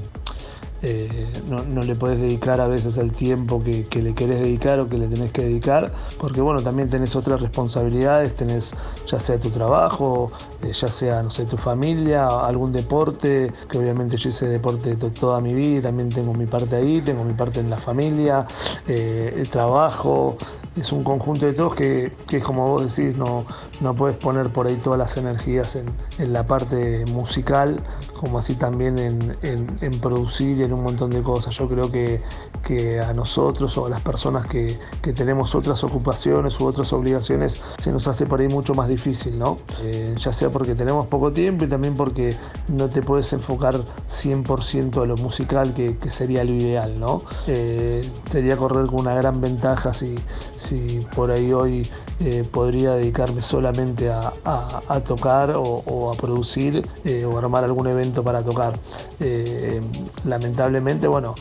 eh, 0.86 1.32
no, 1.48 1.80
le 1.80 1.94
podés 1.94 2.20
dedicar 2.20 2.60
a 2.60 2.68
veces 2.68 2.98
el 2.98 3.10
tiempo 3.12 3.62
que, 3.62 4.02
le 4.02 4.14
querés 4.14 4.40
dedicar 4.40 4.78
o 4.80 4.88
que 4.88 4.98
le 4.98 5.06
tenés 5.06 5.32
que 5.32 5.40
dedicar, 5.42 5.90
porque 6.18 6.42
bueno, 6.42 6.60
también 6.60 6.90
tenés 6.90 7.16
otras 7.16 7.40
responsabilidades, 7.40 8.36
tenés 8.36 8.74
ya 9.06 9.18
sea 9.18 9.38
tu 9.38 9.48
trabajo, 9.48 10.30
eh, 10.62 10.72
ya 10.74 10.88
sea, 10.88 11.22
no 11.22 11.30
sé, 11.30 11.46
tu 11.46 11.56
familia, 11.56 12.26
algún 12.26 12.70
deporte, 12.70 13.50
que 13.70 13.78
obviamente 13.78 14.18
yo 14.18 14.28
hice 14.28 14.46
deporte 14.46 14.94
toda 14.96 15.40
mi 15.40 15.54
vida, 15.54 15.84
también 15.84 16.10
tengo 16.10 16.34
mi 16.34 16.44
parte 16.44 16.76
ahí, 16.76 17.00
tengo 17.00 17.24
mi 17.24 17.32
parte 17.32 17.60
en 17.60 17.70
la 17.70 17.78
familia, 17.78 18.44
eh, 18.86 19.32
el 19.38 19.48
trabajo, 19.48 20.36
es 20.76 20.92
un 20.92 21.04
conjunto 21.04 21.46
de 21.46 21.52
todos 21.52 21.74
que, 21.74 22.12
que 22.26 22.40
como 22.40 22.68
vos 22.68 22.96
decís, 22.96 23.16
no, 23.16 23.44
no 23.80 23.94
puedes 23.94 24.16
poner 24.16 24.48
por 24.48 24.66
ahí 24.66 24.76
todas 24.76 24.98
las 24.98 25.16
energías 25.16 25.76
en, 25.76 26.32
la 26.32 26.46
parte 26.46 27.04
musical, 27.12 27.82
como 28.18 28.38
así 28.38 28.54
también 28.54 28.98
en, 28.98 30.00
producir 30.00 30.58
y 30.58 30.62
en 30.62 30.72
un 30.72 30.82
montón 30.82 31.10
de 31.10 31.22
cosas. 31.22 31.54
Yo 31.54 31.68
creo 31.68 31.90
que, 31.90 32.20
que 32.64 33.00
a 33.00 33.12
nosotros 33.12 33.76
o 33.78 33.86
a 33.86 33.90
las 33.90 34.00
personas 34.00 34.46
que, 34.46 34.76
tenemos 35.14 35.54
otras 35.54 35.84
ocupaciones 35.84 36.58
u 36.58 36.66
otras 36.66 36.92
obligaciones 36.92 37.60
se 37.78 37.92
nos 37.92 38.08
hace 38.08 38.26
por 38.26 38.40
ahí 38.40 38.48
mucho 38.48 38.74
más 38.74 38.88
difícil, 38.88 39.38
¿no? 39.38 39.58
Eh, 39.82 40.14
ya 40.18 40.32
sea 40.32 40.50
porque 40.50 40.74
tenemos 40.74 41.06
poco 41.06 41.30
tiempo 41.30 41.64
y 41.64 41.68
también 41.68 41.94
porque 41.94 42.34
no 42.68 42.88
te 42.88 43.02
puedes 43.02 43.32
enfocar 43.32 43.76
100% 44.08 45.02
a 45.02 45.06
lo 45.06 45.16
musical, 45.16 45.74
que, 45.74 45.96
sería 46.10 46.42
lo 46.42 46.52
ideal, 46.52 46.98
¿no? 46.98 47.22
Eh, 47.46 48.02
sería 48.30 48.56
correr 48.56 48.86
con 48.86 49.00
una 49.00 49.14
gran 49.14 49.40
ventaja 49.40 49.92
si, 49.92 50.16
si 50.64 51.00
por 51.14 51.30
ahí 51.30 51.52
hoy 51.52 51.86
eh, 52.20 52.44
podría 52.50 52.94
dedicarme 52.94 53.42
solamente 53.42 54.10
a, 54.10 54.32
tocar 55.04 55.52
o, 55.56 56.10
a 56.10 56.16
producir 56.16 56.86
eh, 57.04 57.24
o 57.24 57.36
armar 57.38 57.64
algún 57.64 57.86
evento 57.86 58.22
para 58.22 58.42
tocar. 58.42 58.78
Eh, 59.20 59.80
lamentablemente, 60.24 61.06
bueno, 61.06 61.34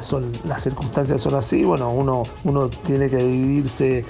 son, 0.00 0.32
las 0.46 0.62
circunstancias 0.62 1.20
son 1.20 1.34
así, 1.34 1.64
bueno, 1.64 1.90
uno, 1.92 2.22
uno 2.44 2.68
tiene 2.68 3.08
que 3.08 3.16
dividirse 3.16 4.04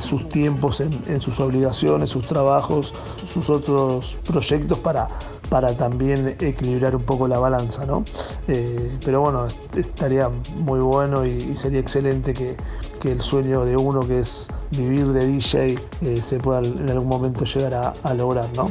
sus 0.00 0.28
tiempos 0.28 0.80
en, 0.80 1.20
sus 1.20 1.38
obligaciones, 1.40 2.10
sus 2.10 2.26
trabajos, 2.26 2.94
sus 3.32 3.50
otros 3.50 4.16
proyectos 4.26 4.78
para, 4.78 5.08
para 5.50 5.74
también 5.76 6.36
equilibrar 6.40 6.96
un 6.96 7.02
poco 7.02 7.28
la 7.28 7.38
balanza, 7.38 7.84
¿no? 7.84 8.04
pero 9.04 9.20
bueno, 9.20 9.46
estaría 9.76 10.30
muy 10.62 10.80
bueno 10.80 11.26
y, 11.26 11.56
sería 11.56 11.80
excelente 11.80 12.32
que, 12.32 12.56
el 13.04 13.20
sueño 13.20 13.64
de 13.64 13.76
uno 13.76 14.00
que 14.00 14.20
es 14.20 14.46
vivir 14.70 15.08
de 15.12 15.26
DJ 15.26 15.78
eh, 16.02 16.16
se 16.22 16.36
pueda 16.36 16.60
en 16.60 16.90
algún 16.90 17.08
momento 17.08 17.44
llegar 17.44 17.94
a, 18.02 18.14
lograr, 18.14 18.46
¿no? 18.54 18.70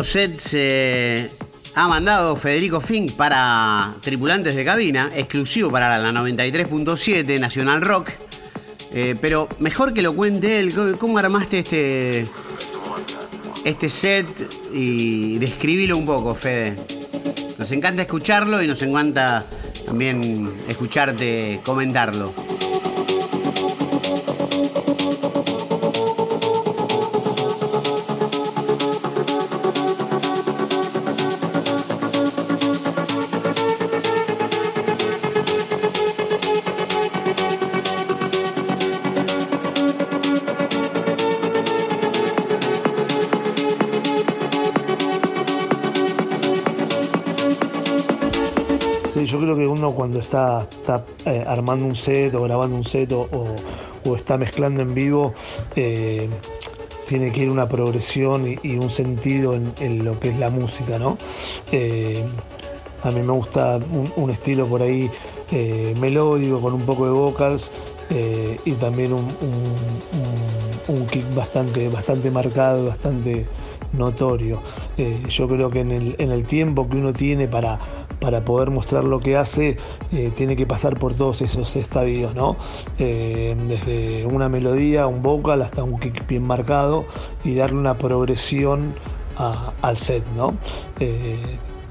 Tremendo 0.00 0.04
set 0.04 0.36
se 0.38 1.30
ha 1.74 1.86
mandado 1.86 2.34
Federico 2.34 2.80
Fink 2.80 3.12
para 3.12 3.94
tripulantes 4.00 4.54
de 4.54 4.64
cabina, 4.64 5.10
exclusivo 5.14 5.70
para 5.70 5.98
la 5.98 6.10
93.7 6.10 7.38
Nacional 7.38 7.82
Rock. 7.82 8.08
Eh, 8.92 9.14
pero 9.20 9.48
mejor 9.58 9.92
que 9.92 10.00
lo 10.00 10.14
cuente 10.16 10.58
él, 10.58 10.72
¿cómo 10.98 11.18
armaste 11.18 11.58
este, 11.58 12.26
este 13.64 13.90
set? 13.90 14.26
Y 14.72 15.38
describilo 15.38 15.98
un 15.98 16.06
poco, 16.06 16.34
Fede. 16.34 16.76
Nos 17.58 17.70
encanta 17.70 18.02
escucharlo 18.02 18.62
y 18.62 18.66
nos 18.66 18.80
encanta 18.80 19.44
también 19.84 20.50
escucharte 20.66 21.60
comentarlo. 21.62 22.32
Está, 50.20 50.66
eh, 51.26 51.44
armando 51.46 51.84
un 51.84 51.96
set 51.96 52.34
o 52.34 52.42
grabando 52.42 52.76
un 52.76 52.84
set 52.84 53.12
o, 53.12 53.26
está 54.14 54.36
mezclando 54.36 54.82
en 54.82 54.94
vivo, 54.94 55.34
eh, 55.76 56.28
tiene 57.06 57.32
que 57.32 57.42
ir 57.42 57.50
una 57.50 57.68
progresión 57.68 58.46
y, 58.62 58.76
un 58.76 58.90
sentido 58.90 59.54
en, 59.54 60.04
lo 60.04 60.18
que 60.18 60.30
es 60.30 60.38
la 60.38 60.50
música, 60.50 60.98
¿no? 60.98 61.18
Eh, 61.72 62.24
a 63.02 63.10
mí 63.10 63.20
me 63.22 63.32
gusta 63.32 63.80
un, 64.16 64.30
estilo 64.30 64.66
por 64.66 64.82
ahí 64.82 65.10
melódico, 66.00 66.60
con 66.60 66.74
un 66.74 66.82
poco 66.82 67.06
de 67.06 67.12
vocals, 67.12 67.70
y 68.64 68.72
también 68.72 69.12
un, 69.12 69.26
un- 70.88 71.06
kick 71.06 71.34
bastante, 71.34 71.88
bastante 71.88 72.30
marcado, 72.30 72.86
bastante 72.86 73.46
notorio. 73.92 74.60
Yo 75.28 75.48
creo 75.48 75.70
que 75.70 75.80
en 75.80 75.90
el, 75.90 76.14
en 76.18 76.30
el 76.30 76.44
tiempo 76.44 76.88
que 76.88 76.96
uno 76.96 77.12
tiene 77.12 77.48
para, 77.48 77.80
para 78.20 78.44
poder 78.44 78.70
mostrar 78.70 79.04
lo 79.04 79.20
que 79.20 79.36
hace, 79.36 79.76
eh, 80.12 80.30
tiene 80.36 80.56
que 80.56 80.66
pasar 80.66 80.98
por 80.98 81.14
todos 81.14 81.42
esos 81.42 81.74
estadios, 81.76 82.34
¿no? 82.34 82.56
Eh, 82.98 83.56
desde 83.68 84.26
una 84.26 84.48
melodía, 84.48 85.06
un 85.06 85.22
vocal, 85.22 85.62
hasta 85.62 85.82
un 85.82 85.98
kick 85.98 86.26
bien 86.26 86.46
marcado 86.46 87.04
y 87.44 87.54
darle 87.54 87.78
una 87.78 87.94
progresión 87.94 88.94
al 89.36 89.96
set, 89.96 90.22
¿no? 90.36 90.54
Eh, 90.98 91.38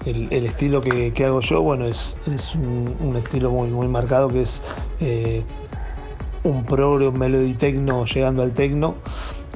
el, 0.05 0.45
estilo 0.45 0.81
que, 0.81 1.11
hago 1.25 1.41
yo, 1.41 1.61
bueno, 1.61 1.85
es, 1.85 2.15
un, 2.55 3.15
estilo 3.17 3.49
muy, 3.49 3.69
muy 3.69 3.87
marcado 3.87 4.27
que 4.27 4.43
es 4.43 4.61
un 6.43 6.63
progre, 6.63 7.07
un 7.07 7.17
melody 7.17 7.53
techno 7.55 8.05
llegando 8.05 8.43
al 8.43 8.53
techno, 8.53 8.95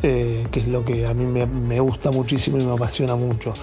eh, 0.05 0.45
que 0.51 0.59
es 0.59 0.67
lo 0.67 0.83
que 0.83 1.07
a 1.07 1.13
mí 1.13 1.23
me, 1.25 1.79
gusta 1.79 2.11
muchísimo 2.11 2.57
y 2.57 2.65
me 2.65 2.73
apasiona 2.73 3.15
mucho. 3.15 3.53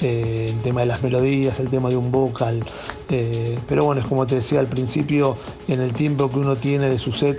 Eh, 0.00 0.46
el 0.48 0.58
tema 0.60 0.80
de 0.80 0.86
las 0.86 1.02
melodías, 1.02 1.60
el 1.60 1.68
tema 1.68 1.90
de 1.90 1.96
un 1.98 2.10
vocal. 2.10 2.64
eh, 3.10 3.58
pero 3.68 3.84
bueno, 3.84 4.00
es 4.00 4.06
como 4.06 4.26
te 4.26 4.36
decía 4.36 4.60
al 4.60 4.66
principio, 4.66 5.36
en 5.68 5.82
el 5.82 5.92
tiempo 5.92 6.30
que 6.30 6.38
uno 6.38 6.56
tiene 6.56 6.88
de 6.88 6.98
su 6.98 7.12
set, 7.12 7.38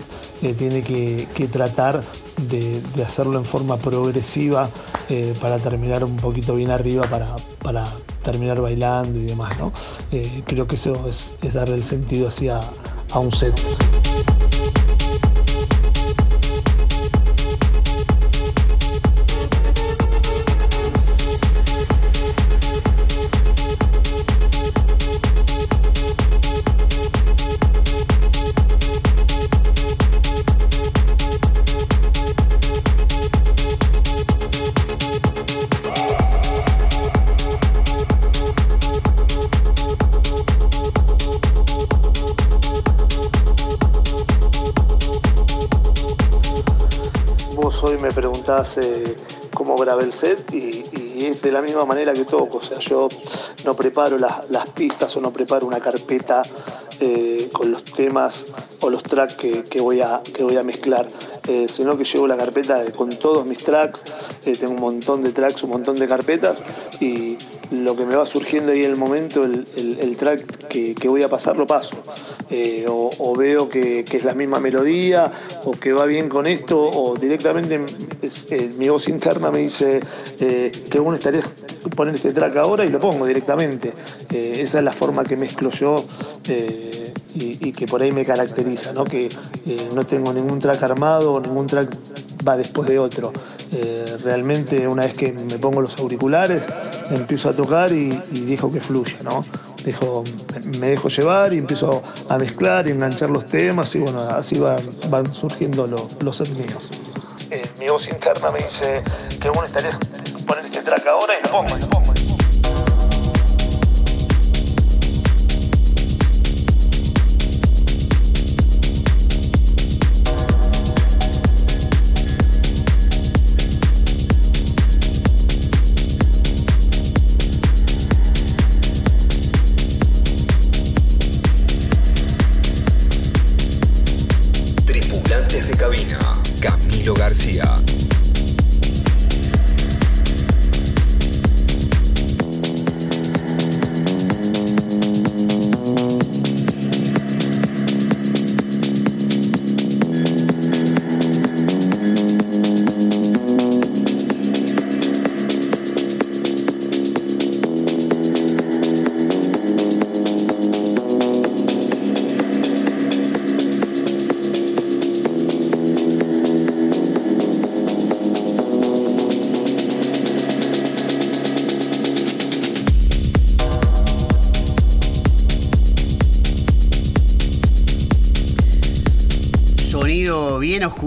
tiene 0.59 0.83
que, 0.83 1.27
tratar 1.51 2.03
de, 2.49 2.83
hacerlo 3.03 3.39
en 3.39 3.45
forma 3.45 3.77
progresiva 3.77 4.69
para 5.41 5.57
terminar 5.57 6.03
un 6.03 6.17
poquito 6.17 6.53
bien 6.53 6.69
arriba, 6.69 7.07
para, 7.59 7.85
terminar 8.23 8.61
bailando 8.61 9.17
y 9.17 9.23
demás. 9.23 9.57
¿no? 9.57 9.71
Creo 10.45 10.67
que 10.67 10.75
eso 10.75 11.07
es, 11.09 11.33
darle 11.51 11.75
el 11.75 11.83
sentido 11.83 12.27
hacia 12.27 12.59
a 13.11 13.19
un 13.19 13.31
set. 13.33 13.59
Eh, 48.77 49.15
cómo 49.53 49.75
grabé 49.75 50.03
el 50.03 50.13
set 50.13 50.53
y, 50.53 50.83
es 51.25 51.41
de 51.41 51.51
la 51.51 51.61
misma 51.61 51.85
manera 51.85 52.13
que 52.13 52.25
toco. 52.25 52.57
O 52.57 52.61
sea, 52.61 52.79
yo 52.79 53.07
no 53.63 53.75
preparo 53.75 54.17
las, 54.17 54.69
pistas 54.71 55.15
o 55.15 55.21
no 55.21 55.31
preparo 55.31 55.67
una 55.67 55.79
carpeta 55.79 56.41
eh, 56.99 57.49
con 57.53 57.71
los 57.71 57.83
temas 57.83 58.45
o 58.81 58.89
los 58.89 59.03
tracks 59.03 59.35
que 59.35 59.81
voy, 59.81 60.01
a, 60.01 60.21
que 60.33 60.43
voy 60.43 60.57
a 60.57 60.63
mezclar, 60.63 61.07
eh, 61.47 61.65
sino 61.67 61.97
que 61.97 62.03
llevo 62.03 62.27
la 62.27 62.37
carpeta 62.37 62.83
con 62.95 63.09
todos 63.09 63.45
mis 63.45 63.63
tracks. 63.63 64.01
eh, 64.45 64.53
tengo 64.53 64.73
un 64.73 64.79
montón 64.79 65.23
de 65.23 65.31
tracks, 65.31 65.63
un 65.63 65.71
montón 65.71 65.95
de 65.95 66.07
carpetas 66.07 66.63
y 66.99 67.37
lo 67.71 67.95
que 67.95 68.05
me 68.05 68.15
va 68.15 68.25
surgiendo 68.25 68.71
ahí 68.71 68.83
en 68.83 68.91
el 68.91 68.97
momento, 68.97 69.43
el, 69.43 70.17
track 70.17 70.67
que, 70.67 71.07
voy 71.07 71.23
a 71.23 71.29
pasar, 71.29 71.57
lo 71.57 71.65
paso. 71.65 71.95
Eh, 72.49 72.85
o, 72.87 73.35
veo 73.35 73.69
que, 73.69 74.01
es 74.01 74.23
la 74.23 74.33
misma 74.33 74.59
melodía 74.59 75.31
o 75.63 75.71
que 75.71 75.93
va 75.93 76.05
bien 76.05 76.27
con 76.29 76.45
esto 76.45 76.77
o 76.77 77.15
directamente 77.15 77.79
mi 78.77 78.89
voz 78.89 79.07
interna 79.07 79.49
me 79.49 79.59
dice 79.59 80.01
que 80.37 80.99
bueno 80.99 81.15
estaría 81.15 81.41
poner 81.95 82.15
este 82.15 82.33
track 82.33 82.57
ahora 82.57 82.85
y 82.85 82.89
lo 82.89 82.99
pongo 82.99 83.25
directamente. 83.25 83.93
Esa 84.29 84.79
es 84.79 84.83
la 84.83 84.91
forma 84.91 85.23
que 85.23 85.37
mezclo 85.37 85.71
yo 85.71 86.05
y, 87.35 87.71
que 87.73 87.85
por 87.87 88.01
ahí 88.01 88.11
me 88.11 88.25
caracteriza, 88.25 88.93
¿no? 88.93 89.03
que 89.05 89.27
eh, 89.65 89.89
no 89.95 90.03
tengo 90.03 90.33
ningún 90.33 90.59
track 90.59 90.81
armado, 90.83 91.39
ningún 91.39 91.67
track 91.67 91.89
va 92.47 92.57
después 92.57 92.87
de 92.89 92.99
otro. 92.99 93.31
Eh, 93.73 94.17
realmente 94.23 94.87
una 94.87 95.03
vez 95.05 95.13
que 95.15 95.31
me 95.31 95.57
pongo 95.57 95.81
los 95.81 95.97
auriculares, 95.99 96.63
empiezo 97.09 97.49
a 97.49 97.53
tocar 97.53 97.91
y, 97.91 98.21
y 98.33 98.41
dejo 98.41 98.69
que 98.71 98.81
fluya, 98.81 99.17
¿no? 99.23 99.43
Dejo, 99.85 100.23
me 100.79 100.89
dejo 100.91 101.07
llevar 101.07 101.53
y 101.53 101.59
empiezo 101.59 102.03
a 102.29 102.37
mezclar 102.37 102.87
y 102.87 102.91
enganchar 102.91 103.29
los 103.29 103.45
temas 103.47 103.95
y 103.95 103.99
bueno, 103.99 104.21
así 104.21 104.59
van, 104.59 104.81
van 105.09 105.33
surgiendo 105.33 105.87
lo- 105.87 106.07
los 106.19 106.37
sonidos. 106.37 106.89
Eh, 107.49 107.63
mi 107.79 107.87
voz 107.87 108.07
interna 108.09 108.51
me 108.51 108.59
dice 108.59 109.03
que 109.39 109.49
bueno 109.49 109.65
estaría 109.65 109.89
poner 110.45 110.65
este 110.65 110.81
track 110.81 111.05
ahora 111.07 111.33
y 111.39 111.43
lo 111.43 111.51
pongo, 111.51 111.75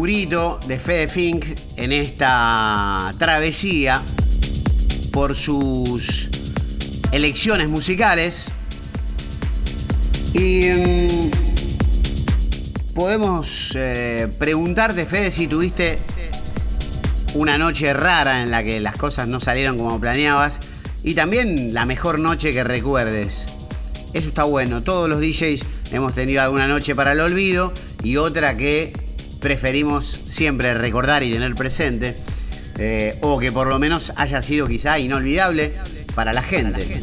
de 0.05 0.79
Fede 0.79 1.09
Fink 1.09 1.47
en 1.79 1.91
esta 1.91 3.15
travesía 3.19 4.03
por 5.15 5.35
sus 5.35 6.29
elecciones 7.11 7.71
musicales. 7.71 8.49
Y 10.35 10.67
mm, 10.69 11.31
podemos 12.95 13.73
eh, 13.77 14.29
preguntarte, 14.39 15.07
Fede, 15.07 15.31
si 15.31 15.47
tuviste 15.47 15.99
una 17.33 17.57
noche 17.57 17.95
rara 17.95 18.43
en 18.43 18.51
la 18.51 18.63
que 18.63 18.81
las 18.81 18.97
cosas 18.97 19.27
no 19.27 19.41
salieron 19.41 19.79
como 19.79 19.99
planeabas 19.99 20.61
y 21.03 21.15
también 21.15 21.73
la 21.73 21.87
mejor 21.87 22.19
noche 22.19 22.53
que 22.53 22.63
recuerdes. 22.63 23.47
Eso 24.13 24.29
está 24.29 24.45
bueno. 24.45 24.83
Todos 24.83 25.09
los 25.09 25.21
DJs 25.21 25.63
hemos 25.93 26.15
tenido 26.15 26.43
alguna 26.43 26.69
noche 26.69 26.95
para 26.95 27.13
el 27.13 27.21
olvido 27.21 27.73
y 28.03 28.19
otra 28.19 28.55
que 28.59 28.93
preferimos 29.45 30.07
siempre 30.07 30.73
recordar 30.73 31.23
y 31.23 31.31
tener 31.31 31.55
presente. 31.55 32.17
eh, 32.79 33.15
o 33.21 33.39
que 33.39 33.53
por 33.53 33.67
lo 33.67 33.79
menos 33.79 34.11
haya 34.17 34.41
sido 34.41 34.67
quizá 34.67 34.99
inolvidable 34.99 35.75
para 36.15 36.33
la 36.33 36.41
gente. 36.41 37.03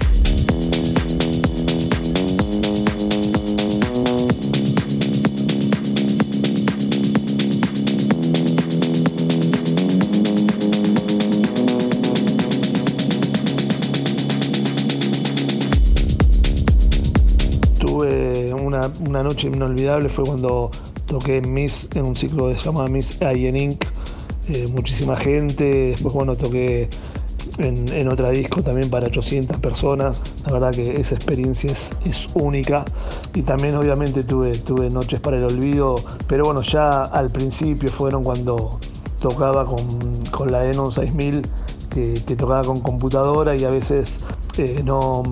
Tuve 17.80 18.52
una, 18.52 18.92
una 19.08 19.22
noche 19.22 19.46
inolvidable, 19.46 20.10
fue 20.10 20.26
cuando 20.26 20.72
toqué 21.12 21.38
en 21.38 21.54
Miss, 21.54 21.90
en 21.94 22.06
un 22.06 22.16
ciclo 22.16 22.48
que 22.48 22.54
se 22.54 22.64
llama 22.64 22.88
Miss 22.88 23.22
Alien 23.22 23.58
Inc. 23.58 23.86
Eh, 24.48 24.68
muchísima 24.72 25.18
gente, 25.18 25.92
después 25.92 26.14
bueno, 26.14 26.38
toqué 26.38 26.90
en, 27.58 27.90
en 27.90 28.08
otra 28.08 28.30
disco 28.30 28.64
también 28.64 28.90
para 28.90 29.08
800 29.08 29.58
personas. 29.58 30.22
La 30.46 30.54
verdad 30.54 30.72
que 30.72 30.96
esa 30.96 31.16
experiencia 31.16 31.70
es, 31.70 31.92
es 32.06 32.28
única. 32.34 32.86
Y 33.34 33.42
también 33.42 33.76
obviamente 33.76 34.24
tuve, 34.24 34.58
tuve 34.58 34.90
noches 34.90 35.20
para 35.20 35.36
el 35.36 35.44
olvido, 35.44 35.96
pero 36.28 36.46
bueno, 36.46 36.62
ya 36.62 37.04
al 37.04 37.30
principio 37.30 37.92
fueron 37.92 38.24
cuando 38.24 38.80
tocaba 39.22 39.66
con, 39.66 40.26
con 40.32 40.50
la 40.50 40.62
Denon 40.62 40.94
6000, 40.94 41.42
que, 41.94 42.14
que 42.26 42.36
tocaba 42.38 42.64
con 42.64 42.80
computadora 42.80 43.54
y 43.54 43.66
a 43.66 43.70
veces 43.70 44.20
eh, 44.58 44.82
no, 44.86 45.24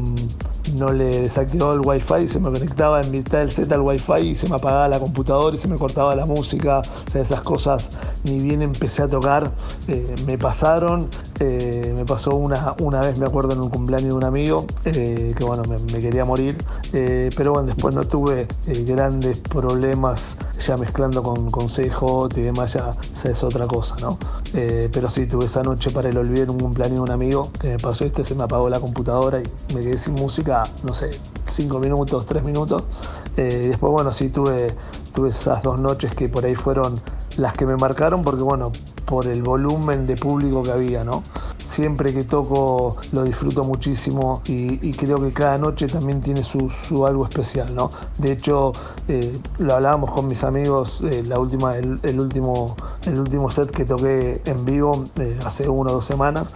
no 0.75 0.91
le 0.91 1.21
desactivaba 1.21 1.73
el 1.73 1.81
wifi, 1.81 2.27
se 2.27 2.39
me 2.39 2.51
conectaba 2.51 3.01
en 3.01 3.11
mitad 3.11 3.39
del 3.39 3.51
set 3.51 3.71
al 3.71 3.81
wifi 3.81 4.19
y 4.19 4.35
se 4.35 4.47
me 4.47 4.55
apagaba 4.55 4.87
la 4.87 4.99
computadora 4.99 5.55
y 5.55 5.59
se 5.59 5.67
me 5.67 5.77
cortaba 5.77 6.15
la 6.15 6.25
música, 6.25 6.79
o 6.79 7.11
sea, 7.11 7.21
esas 7.21 7.41
cosas 7.41 7.89
ni 8.23 8.39
bien 8.39 8.61
empecé 8.61 9.03
a 9.03 9.07
tocar, 9.07 9.49
eh, 9.87 10.15
me 10.25 10.37
pasaron, 10.37 11.07
eh, 11.39 11.93
me 11.95 12.05
pasó 12.05 12.35
una, 12.35 12.75
una 12.79 12.99
vez, 12.99 13.17
me 13.17 13.25
acuerdo, 13.25 13.53
en 13.53 13.61
un 13.61 13.69
cumpleaños 13.69 14.09
de 14.09 14.13
un 14.13 14.23
amigo, 14.23 14.65
eh, 14.85 15.33
que 15.37 15.43
bueno, 15.43 15.63
me, 15.63 15.99
quería 15.99 16.25
morir, 16.25 16.57
eh, 16.91 17.29
pero 17.35 17.53
bueno, 17.53 17.67
después 17.67 17.95
no 17.95 18.03
tuve 18.03 18.47
grandes 18.85 19.39
problemas 19.39 20.37
ya 20.59 20.75
mezclando 20.75 21.23
con, 21.23 21.49
con 21.49 21.67
CJ 21.67 22.37
y 22.37 22.41
demás, 22.41 22.73
ya, 22.73 22.93
es 23.23 23.43
otra 23.43 23.67
cosa, 23.67 23.95
¿no? 24.01 24.17
Pero 24.51 25.09
sí, 25.09 25.27
tuve 25.27 25.45
esa 25.45 25.63
noche 25.63 25.91
para 25.91 26.09
el 26.09 26.17
olvido 26.17 26.43
en 26.43 26.49
un 26.49 26.59
cumpleaños 26.59 26.97
de 26.97 27.01
un 27.03 27.11
amigo 27.11 27.51
que 27.59 27.69
me 27.69 27.77
pasó 27.77 28.03
este, 28.03 28.25
se 28.25 28.35
me 28.35 28.43
apagó 28.43 28.69
la 28.69 28.79
computadora 28.79 29.39
y 29.39 29.73
me 29.73 29.81
quedé 29.81 29.97
sin 29.97 30.15
música, 30.15 30.63
no 30.83 30.93
sé, 30.93 31.11
cinco 31.47 31.79
minutos, 31.79 32.25
tres 32.25 32.43
minutos. 32.43 32.83
Y 33.37 33.67
después, 33.69 33.93
bueno, 33.93 34.11
sí 34.11 34.29
tuve, 34.29 34.73
tuve 35.13 35.29
esas 35.29 35.63
dos 35.63 35.79
noches 35.79 36.13
que 36.13 36.27
por 36.27 36.43
ahí 36.43 36.55
fueron 36.55 36.95
las 37.37 37.53
que 37.53 37.65
me 37.65 37.77
marcaron 37.77 38.23
porque, 38.23 38.43
bueno, 38.43 38.71
por 39.09 39.25
el 39.25 39.41
volumen 39.41 40.05
de 40.05 40.15
público 40.15 40.61
que 40.61 40.71
había, 40.71 41.03
¿no? 41.03 41.23
Siempre 41.65 42.13
que 42.13 42.23
toco 42.23 42.97
lo 43.11 43.23
disfruto 43.23 43.63
muchísimo 43.63 44.43
y, 44.45 44.91
creo 44.93 45.19
que 45.19 45.31
cada 45.33 45.57
noche 45.57 45.87
también 45.87 46.21
tiene 46.21 46.43
su, 46.43 46.69
algo 47.07 47.25
especial, 47.25 47.73
¿no? 47.73 47.89
De 48.19 48.33
hecho, 48.33 48.71
eh, 49.07 49.35
lo 49.57 49.73
hablábamos 49.73 50.11
con 50.11 50.27
mis 50.27 50.43
amigos, 50.43 51.01
eh, 51.03 51.23
la 51.25 51.39
última, 51.39 51.75
el, 51.75 52.19
último, 52.19 52.75
el 53.07 53.19
último 53.19 53.49
set 53.49 53.71
que 53.71 53.83
toqué 53.85 54.41
en 54.45 54.63
vivo 54.65 55.05
eh, 55.19 55.39
hace 55.43 55.67
una 55.67 55.91
o 55.91 55.95
dos 55.95 56.05
semanas, 56.05 56.53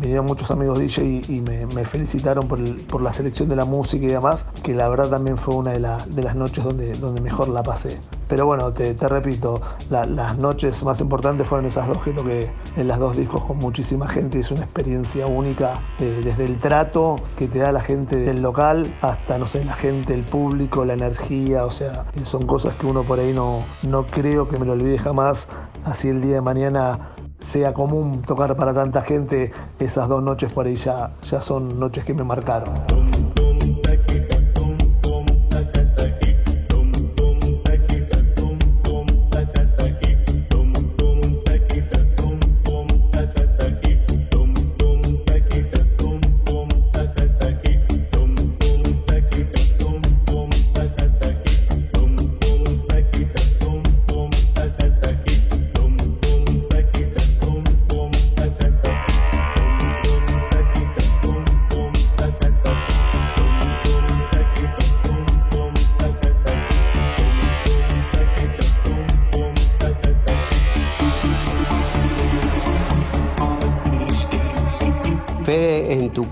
vinieron 0.00 0.26
muchos 0.26 0.50
amigos 0.52 0.78
DJ 0.78 1.22
y, 1.28 1.40
me, 1.40 1.66
felicitaron 1.84 2.46
por, 2.46 3.02
la 3.02 3.12
selección 3.12 3.48
de 3.48 3.56
la 3.56 3.64
música 3.64 4.04
y 4.04 4.08
demás, 4.08 4.46
que 4.62 4.74
la 4.74 4.88
verdad 4.88 5.10
también 5.10 5.36
fue 5.38 5.56
una 5.56 5.72
de, 5.72 5.80
la- 5.80 6.06
de 6.06 6.22
las 6.22 6.36
noches 6.36 6.62
donde 6.64 7.20
mejor 7.20 7.48
la 7.48 7.62
pasé. 7.62 7.98
Pero 8.28 8.46
bueno, 8.46 8.70
te, 8.72 8.94
repito, 9.08 9.60
la- 9.90 10.04
las 10.04 10.36
noches 10.38 10.82
más 10.82 11.00
importantes 11.00 11.46
fueron 11.46 11.66
esas 11.66 11.88
dos 11.88 12.02
que 12.02 12.12
toqué 12.12 12.48
en 12.76 12.86
las 12.88 12.98
dos 12.98 13.16
discos 13.16 13.42
con 13.44 13.58
muchísima 13.58 14.06
gente. 14.08 14.38
Es 14.40 14.50
una 14.50 14.62
experiencia 14.64 15.26
única, 15.26 15.74
eh, 15.98 16.20
desde 16.22 16.44
el 16.44 16.58
trato 16.58 17.16
que 17.36 17.48
te 17.48 17.58
da 17.60 17.72
la 17.72 17.80
gente 17.80 18.16
del 18.16 18.42
local 18.42 18.94
hasta, 19.00 19.38
no 19.38 19.46
sé, 19.46 19.64
la 19.64 19.72
gente, 19.74 20.14
el 20.14 20.24
público, 20.24 20.84
la 20.84 20.92
energía. 20.92 21.64
O 21.64 21.70
sea, 21.70 22.04
son 22.24 22.46
cosas 22.46 22.74
que 22.74 22.86
uno 22.86 23.02
por 23.02 23.18
ahí 23.18 23.32
no, 23.32 23.60
no 23.82 24.04
creo 24.04 24.46
que 24.48 24.58
me 24.58 24.66
lo 24.66 24.72
olvide 24.72 24.98
jamás. 24.98 25.48
Así 25.84 26.08
el 26.08 26.20
día 26.20 26.34
de 26.36 26.40
mañana 26.42 27.10
sea 27.40 27.72
común 27.72 28.22
tocar 28.22 28.56
para 28.56 28.74
tanta 28.74 29.00
gente, 29.00 29.52
esas 29.78 30.08
dos 30.08 30.22
noches 30.22 30.52
por 30.52 30.66
ahí 30.66 30.76
ya, 30.76 31.12
ya 31.22 31.40
son 31.40 31.78
noches 31.80 32.04
que 32.04 32.12
me 32.12 32.24
marcaron. 32.24 32.74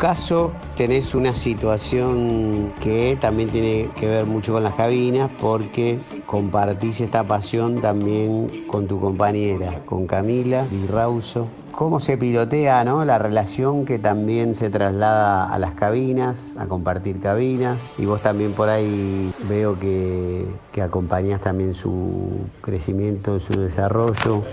Caso 0.06 0.52
tenés 0.76 1.16
una 1.16 1.34
situación 1.34 2.72
que 2.80 3.18
también 3.20 3.48
tiene 3.48 3.88
que 3.98 4.06
ver 4.06 4.24
mucho 4.24 4.52
con 4.52 4.62
las 4.62 4.74
cabinas 4.74 5.28
porque 5.36 5.98
compartís 6.26 7.00
esta 7.00 7.26
pasión 7.26 7.80
también 7.80 8.46
con 8.68 8.86
tu 8.86 9.00
compañera, 9.00 9.80
con 9.84 10.06
Camila 10.06 10.64
y 10.70 10.86
Rauso. 10.86 11.48
¿Cómo 11.72 11.98
se 11.98 12.16
pilotea 12.16 12.84
¿no? 12.84 13.04
la 13.04 13.18
relación 13.18 13.84
que 13.84 13.98
también 13.98 14.54
se 14.54 14.70
traslada 14.70 15.52
a 15.52 15.58
las 15.58 15.72
cabinas, 15.72 16.54
a 16.56 16.66
compartir 16.66 17.18
cabinas? 17.18 17.82
Y 17.98 18.04
vos 18.04 18.22
también 18.22 18.52
por 18.52 18.68
ahí 18.68 19.32
veo 19.48 19.76
que, 19.76 20.46
que 20.70 20.82
acompañás 20.82 21.40
también 21.40 21.74
su 21.74 22.46
crecimiento, 22.62 23.40
su 23.40 23.54
desarrollo. 23.54 24.44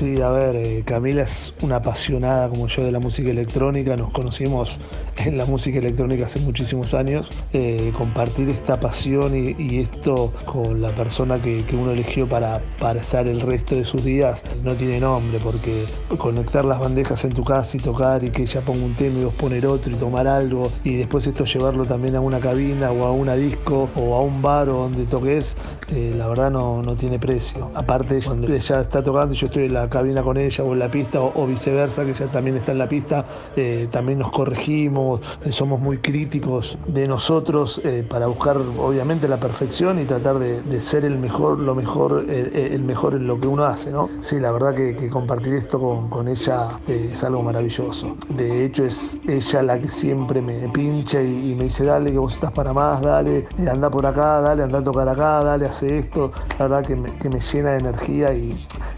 Sí, 0.00 0.20
a 0.22 0.30
ver, 0.30 0.56
eh, 0.56 0.82
Camila 0.86 1.22
es 1.22 1.54
una 1.60 1.76
apasionada 1.76 2.48
como 2.48 2.66
yo 2.68 2.82
de 2.82 2.90
la 2.90 3.00
música 3.00 3.30
electrónica, 3.30 3.96
nos 3.96 4.10
conocimos 4.12 4.78
en 5.26 5.38
la 5.38 5.46
música 5.46 5.78
electrónica 5.78 6.26
hace 6.26 6.40
muchísimos 6.40 6.94
años. 6.94 7.30
Eh, 7.52 7.92
compartir 7.96 8.48
esta 8.48 8.78
pasión 8.78 9.34
y, 9.36 9.80
esto 9.80 10.32
con 10.44 10.82
la 10.82 10.88
persona 10.88 11.40
que, 11.40 11.64
uno 11.72 11.92
eligió 11.92 12.28
para, 12.28 12.60
para 12.78 13.00
estar 13.00 13.26
el 13.26 13.40
resto 13.40 13.74
de 13.74 13.84
sus 13.84 14.04
días 14.04 14.42
no 14.62 14.74
tiene 14.74 15.00
nombre, 15.00 15.38
porque 15.42 15.84
conectar 16.18 16.64
las 16.64 16.78
bandejas 16.78 17.24
en 17.24 17.32
tu 17.32 17.44
casa 17.44 17.76
y 17.76 17.80
tocar 17.80 18.22
y 18.24 18.30
que 18.30 18.42
ella 18.42 18.60
ponga 18.60 18.84
un 18.84 18.94
tema 18.94 19.20
y 19.20 19.24
vos 19.24 19.34
poner 19.34 19.66
otro 19.66 19.90
y 19.90 19.94
tomar 19.94 20.26
algo 20.26 20.64
y 20.84 20.96
después 20.96 21.26
esto 21.26 21.44
llevarlo 21.44 21.84
también 21.84 22.16
a 22.16 22.20
una 22.20 22.38
cabina 22.38 22.90
o 22.90 23.06
a 23.06 23.12
una 23.12 23.34
disco 23.34 23.88
o 23.96 24.14
a 24.14 24.22
un 24.22 24.42
bar 24.42 24.68
o 24.68 24.82
donde 24.82 25.04
toques, 25.06 25.56
eh, 25.92 26.14
la 26.16 26.26
verdad 26.26 26.50
no, 26.50 26.82
no 26.82 26.94
tiene 26.94 27.18
precio. 27.18 27.70
Aparte, 27.74 28.20
cuando 28.24 28.52
ella 28.52 28.80
está 28.80 29.02
tocando 29.02 29.34
y 29.34 29.36
yo 29.36 29.46
estoy 29.46 29.64
en 29.64 29.74
la 29.74 29.88
cabina 29.88 30.22
con 30.22 30.36
ella 30.36 30.64
o 30.64 30.72
en 30.72 30.78
la 30.78 30.90
pista 30.90 31.20
o, 31.20 31.32
o 31.42 31.46
viceversa, 31.46 32.04
que 32.04 32.10
ella 32.10 32.26
también 32.26 32.56
está 32.56 32.72
en 32.72 32.78
la 32.78 32.88
pista, 32.88 33.24
eh, 33.56 33.88
también 33.90 34.18
nos 34.18 34.30
corregimos, 34.30 35.09
eh, 35.16 35.52
somos 35.52 35.80
muy 35.80 35.98
críticos 35.98 36.78
de 36.86 37.06
nosotros 37.08 37.80
eh, 37.84 38.06
para 38.08 38.26
buscar 38.26 38.56
obviamente 38.56 39.28
la 39.28 39.38
perfección 39.38 39.98
y 39.98 40.04
tratar 40.04 40.38
de, 40.38 40.80
ser 40.80 41.04
el 41.04 41.18
mejor, 41.18 41.58
lo 41.58 41.74
mejor, 41.74 42.24
eh, 42.28 42.70
el 42.72 42.82
mejor 42.82 43.14
en 43.14 43.26
lo 43.26 43.40
que 43.40 43.46
uno 43.46 43.64
hace, 43.64 43.90
¿no? 43.90 44.08
Sí, 44.20 44.38
la 44.38 44.50
verdad 44.50 44.74
que, 44.74 45.08
compartir 45.10 45.54
esto 45.54 45.78
con, 45.78 46.08
con 46.08 46.28
ella 46.28 46.80
eh, 46.86 47.08
es 47.12 47.24
algo 47.24 47.42
maravilloso. 47.42 48.16
De 48.28 48.64
hecho, 48.64 48.84
es 48.84 49.18
ella 49.26 49.62
la 49.62 49.78
que 49.78 49.90
siempre 49.90 50.40
me 50.40 50.68
pincha 50.68 51.20
y, 51.22 51.54
me 51.56 51.64
dice, 51.64 51.84
dale, 51.84 52.12
que 52.12 52.18
vos 52.18 52.34
estás 52.34 52.52
para 52.52 52.72
más, 52.72 53.00
dale, 53.02 53.46
eh, 53.58 53.68
anda 53.70 53.90
por 53.90 54.06
acá, 54.06 54.40
dale, 54.40 54.62
anda 54.62 54.78
a 54.78 54.84
tocar 54.84 55.08
acá, 55.08 55.42
dale, 55.44 55.66
hace 55.66 55.98
esto. 55.98 56.32
La 56.58 56.68
verdad 56.68 56.86
que 56.86 56.96
me, 56.96 57.12
que 57.18 57.28
me 57.28 57.40
llena 57.40 57.70
de 57.70 57.78
energía 57.78 58.32
y, 58.32 58.50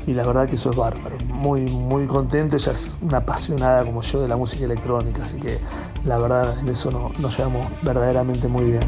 y 0.06 0.14
la 0.14 0.26
verdad 0.26 0.48
que 0.48 0.56
eso 0.56 0.70
es 0.70 0.76
bárbaro. 0.76 1.16
Muy, 1.26 1.62
muy 1.62 2.06
contento. 2.06 2.56
Ella 2.56 2.72
es 2.72 2.96
una 3.00 3.18
apasionada 3.18 3.84
como 3.84 4.02
yo 4.02 4.22
de 4.22 4.28
la 4.28 4.36
música 4.36 4.64
electrónica, 4.64 5.22
así 5.22 5.36
que 5.38 5.58
la 6.05 6.18
verdad, 6.18 6.59
en 6.59 6.68
eso 6.68 6.90
no, 6.90 7.12
nos 7.18 7.36
llevamos 7.36 7.70
verdaderamente 7.82 8.48
muy 8.48 8.64
bien. 8.64 8.82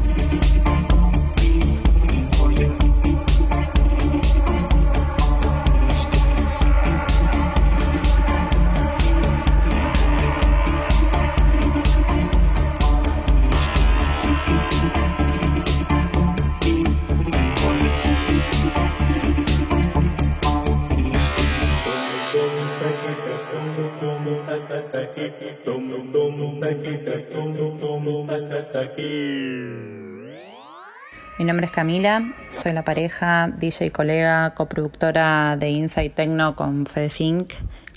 Mi 31.37 31.43
nombre 31.43 31.65
es 31.65 31.71
Camila, 31.71 32.23
soy 32.61 32.71
la 32.71 32.83
pareja, 32.83 33.51
DJ 33.57 33.91
colega, 33.91 34.53
coproductora 34.53 35.57
de 35.57 35.69
Inside 35.69 36.11
Techno 36.11 36.55
con 36.55 36.85
Fedefink, 36.85 37.51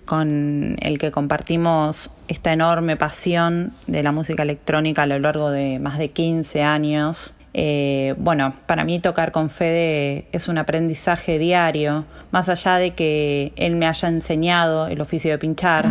con 0.05 0.77
el 0.81 0.99
que 0.99 1.13
compartimos 1.13 2.11
esta 2.27 2.53
enorme 2.53 2.97
pasión 2.97 3.75
de 3.87 4.03
la 4.03 4.11
música 4.11 4.43
electrónica 4.43 5.03
a 5.03 5.07
lo 5.07 5.19
largo 5.21 5.51
de 5.51 5.79
más 5.79 5.99
de 5.99 6.11
15 6.11 6.63
años. 6.63 7.35
Eh, 7.61 8.15
bueno, 8.19 8.55
para 8.67 8.85
mí 8.85 9.01
tocar 9.01 9.33
con 9.33 9.51
Fede 9.51 10.27
es 10.31 10.47
un 10.47 10.59
aprendizaje 10.59 11.41
diario, 11.41 12.05
más 12.31 12.49
allá 12.49 12.77
de 12.77 12.93
que 12.93 13.53
él 13.57 13.75
me 13.75 13.89
haya 13.89 14.09
enseñado 14.09 14.87
el 14.87 15.01
oficio 15.01 15.33
de 15.33 15.39
pinchar, 15.39 15.87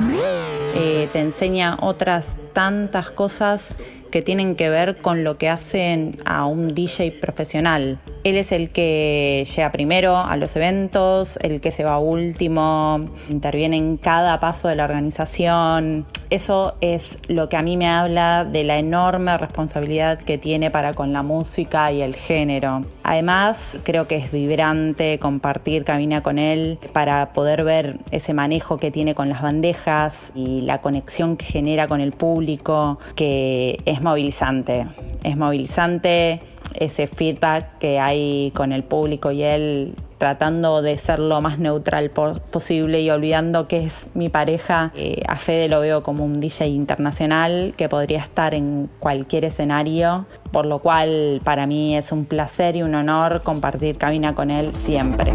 eh, 0.75 1.09
te 1.11 1.19
enseña 1.19 1.75
otras 1.81 2.37
tantas 2.53 3.11
cosas 3.11 3.75
que 4.09 4.21
tienen 4.21 4.55
que 4.55 4.69
ver 4.69 4.97
con 4.97 5.23
lo 5.23 5.37
que 5.37 5.49
hacen 5.49 6.19
a 6.25 6.45
un 6.45 6.73
DJ 6.73 7.11
profesional. 7.11 7.99
Él 8.23 8.35
es 8.35 8.51
el 8.51 8.71
que 8.71 9.47
llega 9.55 9.71
primero 9.71 10.17
a 10.17 10.35
los 10.35 10.55
eventos, 10.55 11.39
el 11.41 11.61
que 11.61 11.71
se 11.71 11.85
va 11.85 11.97
último, 11.97 13.09
interviene 13.29 13.77
en 13.77 13.95
cada 13.97 14.39
paso 14.39 14.67
de 14.67 14.75
la 14.75 14.83
organización. 14.83 16.05
Eso 16.29 16.75
es 16.81 17.17
lo 17.29 17.47
que 17.47 17.55
a 17.55 17.61
mí 17.61 17.77
me 17.77 17.87
habla 17.87 18.43
de 18.43 18.65
la 18.65 18.77
enorme 18.79 19.37
responsabilidad 19.37 20.19
que 20.19 20.37
tiene 20.37 20.69
para 20.71 20.93
con 20.93 21.13
la 21.13 21.23
música 21.23 21.89
y 21.93 22.01
el 22.01 22.15
género. 22.15 22.81
Además, 23.01 23.77
creo 23.83 24.07
que 24.07 24.15
es 24.15 24.29
vibrante 24.29 25.19
compartir 25.19 25.85
cabina 25.85 26.21
con 26.21 26.37
él 26.37 26.79
para 26.91 27.31
poder 27.31 27.63
ver 27.63 27.99
ese 28.11 28.33
manejo 28.33 28.77
que 28.77 28.91
tiene 28.91 29.15
con 29.15 29.29
las 29.29 29.41
bandejas 29.41 30.33
y 30.35 30.61
la 30.61 30.81
conexión 30.81 31.37
que 31.37 31.45
genera 31.45 31.87
con 31.87 32.01
el 32.01 32.11
público, 32.11 32.99
que 33.15 33.79
es 33.85 34.01
movilizante. 34.07 34.87
Es 35.23 35.35
movilizante 35.37 36.41
ese 36.73 37.07
feedback 37.07 37.77
que 37.79 37.99
hay 37.99 38.51
con 38.55 38.71
el 38.71 38.83
público 38.83 39.31
y 39.31 39.43
él 39.43 39.95
tratando 40.17 40.81
de 40.81 40.97
ser 40.97 41.19
lo 41.19 41.41
más 41.41 41.59
neutral 41.59 42.09
posible 42.09 43.01
y 43.01 43.09
olvidando 43.09 43.67
que 43.67 43.83
es 43.85 44.09
mi 44.15 44.29
pareja. 44.29 44.91
Eh, 44.95 45.21
a 45.27 45.37
Fede 45.37 45.67
lo 45.67 45.79
veo 45.79 46.01
como 46.03 46.25
un 46.25 46.39
DJ 46.39 46.67
internacional 46.67 47.73
que 47.77 47.87
podría 47.87 48.19
estar 48.19 48.53
en 48.53 48.89
cualquier 48.99 49.45
escenario, 49.45 50.25
por 50.51 50.65
lo 50.65 50.79
cual 50.79 51.41
para 51.43 51.67
mí 51.67 51.95
es 51.95 52.11
un 52.11 52.25
placer 52.25 52.75
y 52.75 52.81
un 52.81 52.95
honor 52.95 53.41
compartir 53.43 53.97
cabina 53.97 54.33
con 54.33 54.49
él 54.49 54.75
siempre. 54.75 55.33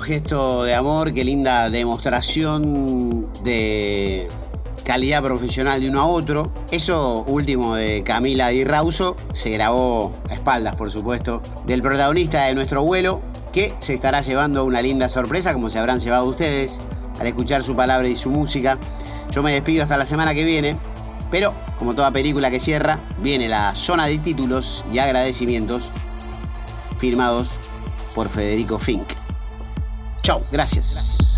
Gesto 0.00 0.64
de 0.64 0.74
amor, 0.74 1.12
qué 1.12 1.24
linda 1.24 1.70
demostración 1.70 3.28
de 3.44 4.28
calidad 4.84 5.22
profesional 5.22 5.80
de 5.80 5.88
uno 5.88 6.00
a 6.00 6.06
otro. 6.06 6.52
Eso 6.70 7.24
último 7.26 7.74
de 7.74 8.02
Camila 8.04 8.48
Di 8.48 8.64
Rauso 8.64 9.16
se 9.32 9.50
grabó 9.50 10.14
a 10.30 10.34
espaldas, 10.34 10.76
por 10.76 10.90
supuesto, 10.90 11.42
del 11.66 11.82
protagonista 11.82 12.44
de 12.44 12.54
nuestro 12.54 12.82
vuelo, 12.84 13.20
que 13.52 13.74
se 13.80 13.94
estará 13.94 14.20
llevando 14.20 14.64
una 14.64 14.82
linda 14.82 15.08
sorpresa, 15.08 15.52
como 15.52 15.70
se 15.70 15.78
habrán 15.78 15.98
llevado 15.98 16.24
ustedes 16.26 16.80
al 17.18 17.26
escuchar 17.26 17.62
su 17.62 17.74
palabra 17.74 18.08
y 18.08 18.16
su 18.16 18.30
música. 18.30 18.78
Yo 19.32 19.42
me 19.42 19.52
despido 19.52 19.82
hasta 19.82 19.96
la 19.96 20.06
semana 20.06 20.34
que 20.34 20.44
viene, 20.44 20.78
pero 21.30 21.52
como 21.78 21.94
toda 21.94 22.10
película 22.12 22.50
que 22.50 22.60
cierra, 22.60 23.00
viene 23.20 23.48
la 23.48 23.74
zona 23.74 24.06
de 24.06 24.18
títulos 24.18 24.84
y 24.92 24.98
agradecimientos 24.98 25.90
firmados 26.98 27.58
por 28.14 28.28
Federico 28.28 28.78
Fink. 28.78 29.25
Chao, 30.26 30.44
gracias. 30.50 31.16
Give 31.20 31.35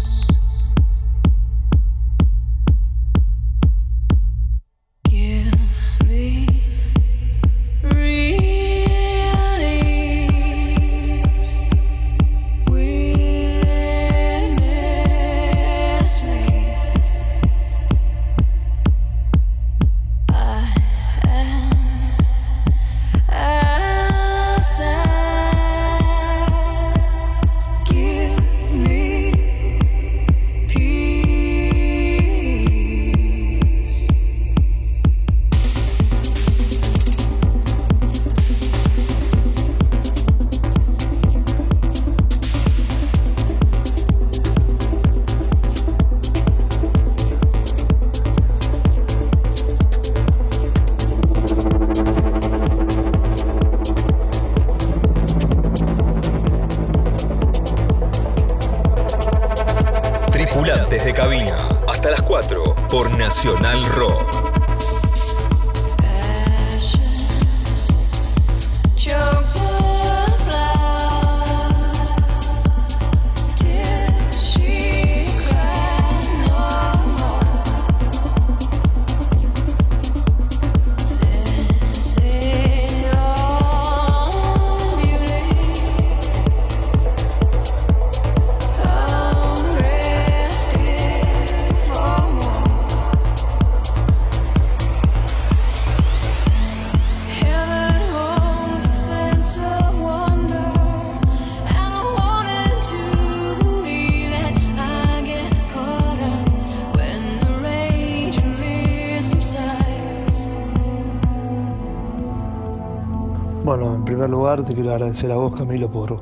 te 114.65 114.75
quiero 114.75 114.93
agradecer 114.93 115.31
a 115.33 115.37
vos, 115.37 115.55
Camilo, 115.57 115.91
por, 115.91 116.21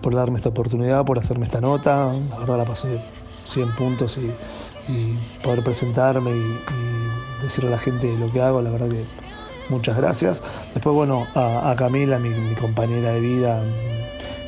por 0.00 0.14
darme 0.14 0.38
esta 0.38 0.50
oportunidad, 0.50 1.04
por 1.04 1.18
hacerme 1.18 1.46
esta 1.46 1.60
nota. 1.60 2.12
La 2.30 2.38
verdad 2.38 2.58
la 2.58 2.64
pasé 2.64 3.00
100 3.44 3.74
puntos 3.76 4.18
y, 4.18 4.32
poder 5.42 5.64
presentarme 5.64 6.30
y, 6.30 6.34
y 6.34 7.42
decirle 7.42 7.70
a 7.70 7.72
la 7.72 7.78
gente 7.78 8.16
lo 8.16 8.30
que 8.30 8.40
hago, 8.40 8.62
la 8.62 8.70
verdad 8.70 8.88
que 8.88 9.04
muchas 9.68 9.96
gracias. 9.96 10.42
Después, 10.74 10.94
bueno, 10.94 11.26
a, 11.34 11.74
Camila, 11.76 12.18
mi, 12.18 12.54
compañera 12.54 13.12
de 13.12 13.20
vida, 13.20 13.62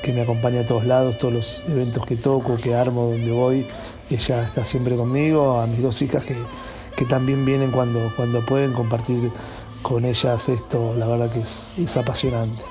que 0.03 0.13
me 0.13 0.23
acompaña 0.23 0.61
a 0.61 0.67
todos 0.67 0.85
lados, 0.85 1.19
todos 1.19 1.35
los 1.35 1.63
eventos 1.69 2.05
que 2.07 2.17
toco, 2.17 2.57
que 2.57 2.75
armo, 2.75 3.11
donde 3.11 3.31
voy. 3.31 3.67
Ella 4.11 4.45
está 4.45 4.65
siempre 4.65 4.97
conmigo, 4.97 5.61
a 5.61 5.67
mis 5.67 5.83
dos 5.83 6.01
hijas 6.01 6.25
que, 6.25 6.37
que 6.97 7.05
también 7.05 7.45
vienen 7.45 7.71
cuando, 7.71 8.13
cuando 8.17 8.45
pueden 8.45 8.73
compartir 8.73 9.31
con 9.83 10.05
ellas 10.05 10.49
esto, 10.49 10.95
la 10.97 11.07
verdad 11.07 11.31
que 11.31 11.41
es, 11.41 11.75
es 11.79 11.97
apasionante. 11.97 12.63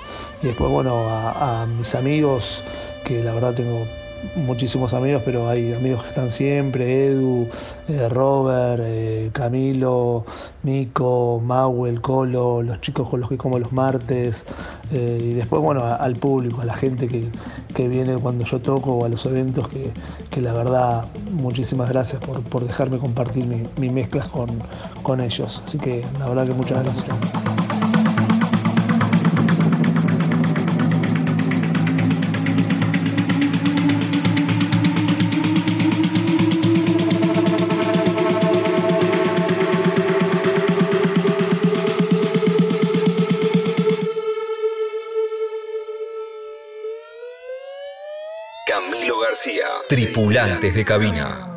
Y 0.41 0.47
después, 0.47 0.71
bueno, 0.71 1.07
a, 1.09 1.65
mis 1.65 1.95
amigos, 1.95 2.63
que 3.05 3.23
la 3.23 3.33
verdad 3.33 3.53
tengo 3.55 3.85
muchísimos 4.35 4.93
amigos, 4.93 5.21
pero 5.25 5.49
hay 5.49 5.73
amigos 5.73 6.03
que 6.03 6.09
están 6.09 6.29
siempre, 6.29 7.07
Edu, 7.07 7.47
eh, 7.88 8.07
Robert, 8.09 8.81
eh, 8.85 9.29
Camilo, 9.33 10.25
Nico, 10.63 11.41
Mau, 11.43 11.88
el 11.88 12.01
Colo, 12.01 12.61
los 12.61 12.81
chicos 12.81 13.09
con 13.09 13.19
los 13.19 13.29
que 13.29 13.38
como 13.38 13.57
los 13.57 13.71
martes, 13.71 14.45
eh, 14.91 15.17
y 15.21 15.33
después, 15.33 15.61
bueno, 15.61 15.83
al 15.85 16.15
público, 16.15 16.61
a 16.61 16.65
la 16.65 16.75
gente 16.75 17.07
que, 17.07 17.29
que 17.73 17.88
viene 17.88 18.15
cuando 18.17 18.45
yo 18.45 18.59
toco 18.59 18.93
o 18.93 19.05
a 19.05 19.09
los 19.09 19.25
eventos, 19.25 19.67
que, 19.69 19.91
que 20.29 20.41
la 20.41 20.53
verdad, 20.53 21.05
muchísimas 21.31 21.89
gracias 21.89 22.23
por, 22.23 22.41
por 22.43 22.65
dejarme 22.65 22.97
compartir 22.99 23.45
mi, 23.45 23.63
mi 23.77 23.89
mezclas 23.89 24.27
con, 24.27 24.49
con 25.01 25.21
ellos. 25.21 25.61
Así 25.65 25.79
que 25.79 26.03
la 26.19 26.29
verdad 26.29 26.47
que 26.47 26.53
muchas 26.53 26.83
gracias. 26.83 27.76
Tripulantes 50.47 50.75
de 50.75 50.85
cabina. 50.85 51.56